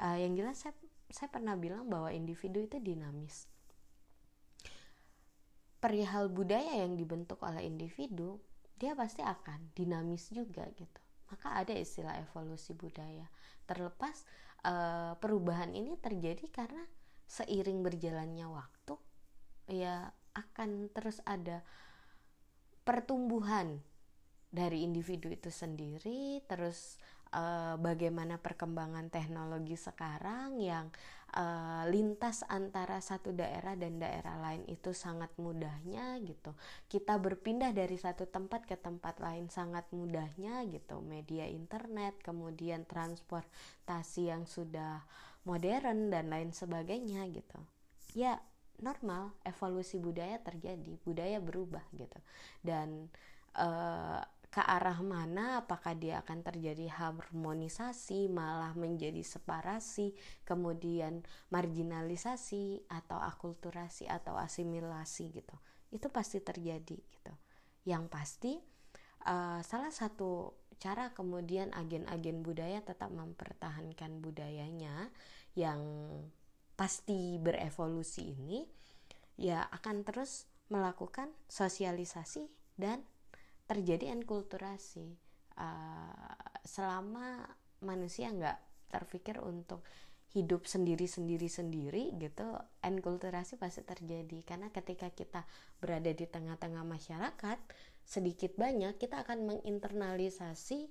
uh, 0.00 0.18
yang 0.18 0.34
jelas 0.34 0.62
saya 0.62 0.74
saya 1.12 1.28
pernah 1.30 1.54
bilang 1.54 1.86
bahwa 1.86 2.10
individu 2.10 2.64
itu 2.64 2.80
dinamis. 2.82 3.46
Perihal 5.78 6.32
budaya 6.32 6.80
yang 6.80 6.96
dibentuk 6.96 7.44
oleh 7.44 7.62
individu 7.68 8.40
dia 8.74 8.96
pasti 8.98 9.22
akan 9.22 9.70
dinamis 9.76 10.32
juga 10.32 10.66
gitu. 10.74 11.00
Maka 11.30 11.60
ada 11.60 11.72
istilah 11.76 12.18
evolusi 12.18 12.74
budaya. 12.74 13.28
Terlepas 13.68 14.26
uh, 14.66 15.14
perubahan 15.20 15.70
ini 15.76 15.94
terjadi 16.00 16.50
karena 16.50 16.82
seiring 17.24 17.80
berjalannya 17.80 18.46
waktu 18.48 18.94
ya 19.72 20.12
akan 20.36 20.92
terus 20.92 21.24
ada 21.24 21.64
pertumbuhan 22.84 23.80
dari 24.52 24.84
individu 24.84 25.32
itu 25.32 25.48
sendiri 25.48 26.44
terus 26.44 27.00
uh, 27.34 27.74
bagaimana 27.82 28.38
perkembangan 28.38 29.10
teknologi 29.10 29.74
sekarang 29.74 30.62
yang 30.62 30.94
uh, 31.34 31.82
lintas 31.90 32.46
antara 32.46 33.02
satu 33.02 33.34
daerah 33.34 33.74
dan 33.74 33.98
daerah 33.98 34.38
lain 34.38 34.62
itu 34.70 34.94
sangat 34.94 35.34
mudahnya 35.36 36.22
gitu. 36.22 36.54
Kita 36.86 37.18
berpindah 37.18 37.74
dari 37.74 37.98
satu 37.98 38.30
tempat 38.30 38.64
ke 38.64 38.78
tempat 38.78 39.18
lain 39.18 39.50
sangat 39.50 39.90
mudahnya 39.90 40.62
gitu. 40.70 41.02
Media 41.02 41.44
internet, 41.50 42.22
kemudian 42.22 42.86
transportasi 42.86 44.30
yang 44.30 44.46
sudah 44.46 45.02
modern 45.44 46.14
dan 46.14 46.30
lain 46.30 46.54
sebagainya 46.54 47.26
gitu. 47.34 47.58
Ya, 48.14 48.38
normal 48.78 49.34
evolusi 49.42 49.98
budaya 49.98 50.38
terjadi, 50.38 50.98
budaya 51.02 51.42
berubah 51.42 51.82
gitu. 51.98 52.18
Dan 52.62 53.10
uh, 53.58 54.22
ke 54.54 54.62
arah 54.62 55.02
mana? 55.02 55.66
Apakah 55.66 55.98
dia 55.98 56.22
akan 56.22 56.46
terjadi 56.46 56.86
harmonisasi 56.86 58.30
malah 58.30 58.70
menjadi 58.78 59.18
separasi 59.18 60.14
kemudian 60.46 61.26
marginalisasi 61.50 62.86
atau 62.86 63.18
akulturasi 63.18 64.06
atau 64.06 64.38
asimilasi 64.38 65.34
gitu? 65.34 65.58
Itu 65.90 66.06
pasti 66.14 66.38
terjadi 66.38 66.94
gitu. 66.94 67.34
Yang 67.82 68.04
pasti 68.06 68.52
uh, 69.26 69.58
salah 69.66 69.90
satu 69.90 70.54
cara 70.78 71.10
kemudian 71.10 71.74
agen-agen 71.74 72.46
budaya 72.46 72.78
tetap 72.78 73.10
mempertahankan 73.10 74.22
budayanya 74.22 75.10
yang 75.58 75.82
pasti 76.78 77.42
berevolusi 77.42 78.34
ini 78.38 78.66
ya 79.34 79.66
akan 79.70 80.06
terus 80.06 80.46
melakukan 80.70 81.30
sosialisasi 81.50 82.50
dan 82.78 83.02
terjadi 83.64 84.12
enkulturasi. 84.12 85.16
Uh, 85.54 86.34
selama 86.66 87.46
manusia 87.84 88.32
nggak 88.32 88.58
terpikir 88.90 89.38
untuk 89.38 89.86
hidup 90.34 90.66
sendiri 90.66 91.06
sendiri 91.06 91.46
sendiri 91.46 92.10
gitu 92.18 92.58
enkulturasi 92.82 93.54
pasti 93.54 93.86
terjadi. 93.86 94.42
Karena 94.42 94.68
ketika 94.74 95.10
kita 95.14 95.46
berada 95.78 96.10
di 96.10 96.26
tengah-tengah 96.26 96.82
masyarakat 96.82 97.58
sedikit 98.02 98.58
banyak 98.58 98.98
kita 98.98 99.22
akan 99.22 99.46
menginternalisasi 99.46 100.90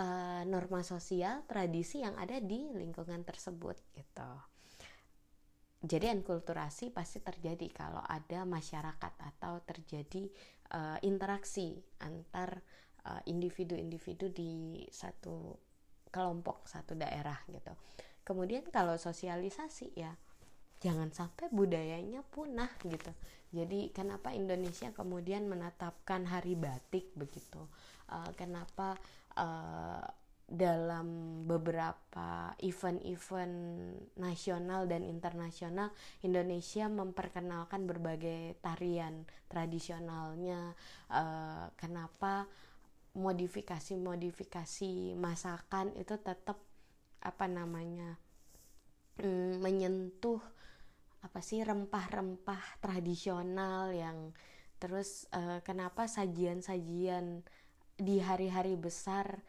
uh, 0.00 0.42
norma 0.48 0.80
sosial 0.80 1.44
tradisi 1.44 2.00
yang 2.00 2.16
ada 2.16 2.40
di 2.40 2.72
lingkungan 2.72 3.22
tersebut 3.22 3.76
gitu. 3.92 4.30
Jadi 5.82 6.14
enkulturasi 6.14 6.94
pasti 6.94 7.18
terjadi 7.18 7.66
kalau 7.74 8.00
ada 8.06 8.46
masyarakat 8.46 9.12
atau 9.18 9.58
terjadi 9.66 10.30
uh, 10.72 10.98
interaksi 11.04 11.78
antar 12.02 12.60
uh, 13.06 13.22
individu-individu 13.28 14.32
di 14.32 14.82
satu 14.88 15.56
kelompok 16.12 16.68
satu 16.68 16.92
daerah 16.96 17.40
gitu. 17.48 17.72
Kemudian 18.22 18.62
kalau 18.68 18.96
sosialisasi 19.00 19.96
ya 19.96 20.12
jangan 20.82 21.14
sampai 21.14 21.46
budayanya 21.54 22.26
punah 22.26 22.70
gitu. 22.82 23.12
Jadi 23.54 23.94
kenapa 23.94 24.34
Indonesia 24.34 24.90
kemudian 24.90 25.46
menetapkan 25.46 26.26
hari 26.26 26.58
batik 26.58 27.14
begitu? 27.14 27.62
Uh, 28.10 28.30
kenapa 28.34 28.98
uh, 29.38 30.04
dalam 30.52 31.40
beberapa 31.48 32.52
event-event 32.60 33.56
nasional 34.20 34.84
dan 34.84 35.00
internasional 35.00 35.96
Indonesia 36.20 36.92
memperkenalkan 36.92 37.88
berbagai 37.88 38.60
tarian 38.60 39.24
tradisionalnya. 39.48 40.76
Uh, 41.08 41.72
kenapa 41.80 42.44
modifikasi-modifikasi 43.16 45.16
masakan 45.16 45.96
itu 45.96 46.20
tetap 46.20 46.60
apa 47.24 47.46
namanya 47.48 48.20
um, 49.24 49.56
menyentuh 49.56 50.40
apa 51.24 51.40
sih 51.40 51.64
rempah-rempah 51.64 52.82
tradisional 52.84 53.88
yang 53.94 54.36
terus 54.76 55.30
uh, 55.32 55.64
kenapa 55.64 56.10
sajian-sajian 56.10 57.46
di 57.96 58.18
hari-hari 58.18 58.74
besar 58.74 59.40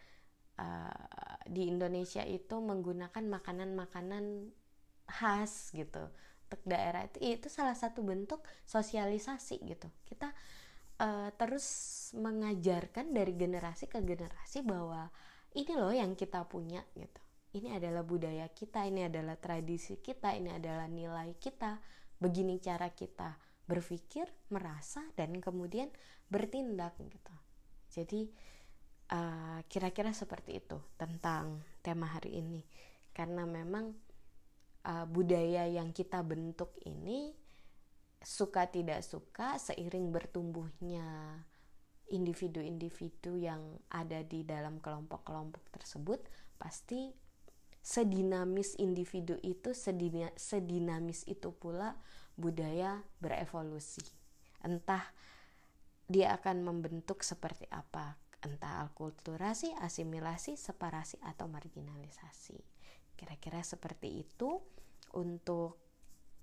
uh, 0.60 1.39
di 1.48 1.70
Indonesia 1.70 2.22
itu 2.26 2.60
menggunakan 2.60 3.24
makanan-makanan 3.24 4.54
khas 5.10 5.74
gitu. 5.74 6.10
Untuk 6.50 6.62
daerah 6.70 7.10
itu 7.10 7.18
itu 7.22 7.48
salah 7.50 7.74
satu 7.74 8.06
bentuk 8.06 8.46
sosialisasi 8.70 9.63
gitu. 9.66 9.89
Kita 10.06 10.30
uh, 11.02 11.30
terus 11.36 11.66
mengajarkan 12.13 13.12
dari 13.12 13.34
generasi 13.34 13.89
ke 13.89 14.00
generasi 14.02 14.62
bahwa 14.62 15.10
ini 15.54 15.74
loh 15.74 15.94
yang 15.94 16.13
kita 16.13 16.46
punya 16.46 16.82
gitu. 16.94 17.22
Ini 17.54 17.78
adalah 17.78 18.02
budaya 18.02 18.50
kita 18.50 18.89
ini 18.89 19.06
adalah 19.06 19.38
tradisi 19.38 20.02
kita 20.02 20.34
ini 20.34 20.58
adalah 20.58 20.89
nilai 20.89 21.38
kita. 21.38 21.78
Begini 22.18 22.58
cara 22.58 22.89
kita 22.89 23.38
berpikir 23.70 24.28
merasa 24.50 25.06
dan 25.13 25.38
kemudian 25.38 25.94
bertindak 26.28 26.98
gitu. 26.98 27.36
Jadi 27.94 28.34
kira 29.08 29.62
kira-kira 29.70 30.12
seperti 30.16 30.63
itu 30.63 30.78
tentang 30.98 31.62
tema 31.86 32.10
hari 32.10 32.39
ini. 32.39 32.62
Karena 33.13 33.46
memang 33.46 33.94
uh, 34.88 35.06
budaya 35.06 35.70
yang 35.70 35.94
kita 35.94 36.26
bentuk 36.26 36.74
ini 36.88 37.36
suka 38.24 38.72
tidak 38.72 39.04
suka 39.04 39.60
seiring 39.60 40.10
bertumbuhnya 40.10 41.44
individu-individu 42.08 43.36
yang 43.36 43.62
ada 43.92 44.24
di 44.24 44.48
dalam 44.48 44.80
kelompok-kelompok 44.80 45.63
tersebut 45.76 46.24
pasti 46.56 47.12
sedinamis 47.84 48.80
individu 48.80 49.36
itu 49.44 49.76
sedina, 49.76 50.32
sedinamis 50.39 51.28
itu 51.28 51.52
pula 51.52 52.00
budaya 52.39 53.04
berevolusi. 53.20 54.04
Entah 54.63 55.04
dia 56.08 56.32
akan 56.36 56.63
membentuk 56.63 57.24
seperti 57.28 57.68
apa 57.68 58.16
entah 58.43 58.84
alkulturasi, 58.84 59.71
asimilasi, 59.79 60.60
separasi 60.60 61.17
atau 61.23 61.47
marginalisasi. 61.47 62.60
Kira-kira 63.15 63.63
seperti 63.63 64.27
itu 64.27 64.60
untuk 65.15 65.79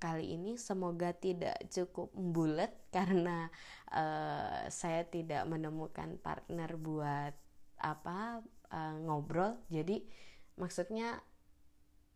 kali 0.01 0.33
ini 0.33 0.57
semoga 0.57 1.13
tidak 1.13 1.61
cukup 1.69 2.09
bulat 2.17 2.73
karena 2.97 3.53
uh, 3.93 4.67
saya 4.73 5.05
tidak 5.05 5.45
menemukan 5.45 6.17
partner 6.19 6.75
buat 6.81 7.37
apa 7.81 8.41
uh, 8.73 8.97
ngobrol. 9.05 9.61
Jadi 9.69 10.01
maksudnya 10.57 11.21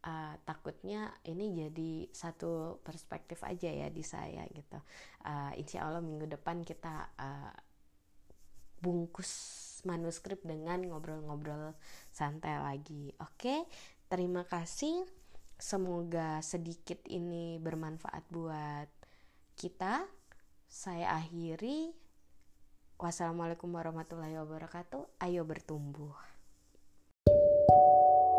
uh, 0.04 0.34
takutnya 0.48 1.12
ini 1.28 1.52
jadi 1.52 1.92
satu 2.12 2.80
perspektif 2.80 3.44
aja 3.44 3.68
ya 3.68 3.88
di 3.92 4.04
saya 4.04 4.48
gitu. 4.48 4.80
Uh, 5.24 5.52
insya 5.60 5.84
Allah 5.84 6.00
minggu 6.00 6.28
depan 6.28 6.64
kita 6.64 7.12
uh, 7.20 7.52
bungkus 8.84 9.32
manuskrip 9.88 10.44
dengan 10.44 10.84
ngobrol-ngobrol 10.84 11.72
santai 12.12 12.60
lagi. 12.60 13.16
Oke, 13.16 13.64
terima 14.12 14.44
kasih. 14.44 15.08
Semoga 15.56 16.44
sedikit 16.44 17.00
ini 17.08 17.56
bermanfaat 17.56 18.28
buat 18.28 18.88
kita. 19.56 20.04
Saya 20.68 21.16
akhiri. 21.16 21.96
Wassalamualaikum 23.00 23.72
warahmatullahi 23.72 24.36
wabarakatuh. 24.36 25.24
Ayo 25.24 25.48
bertumbuh. 25.48 26.12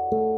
thank 0.06 0.22
you 0.22 0.35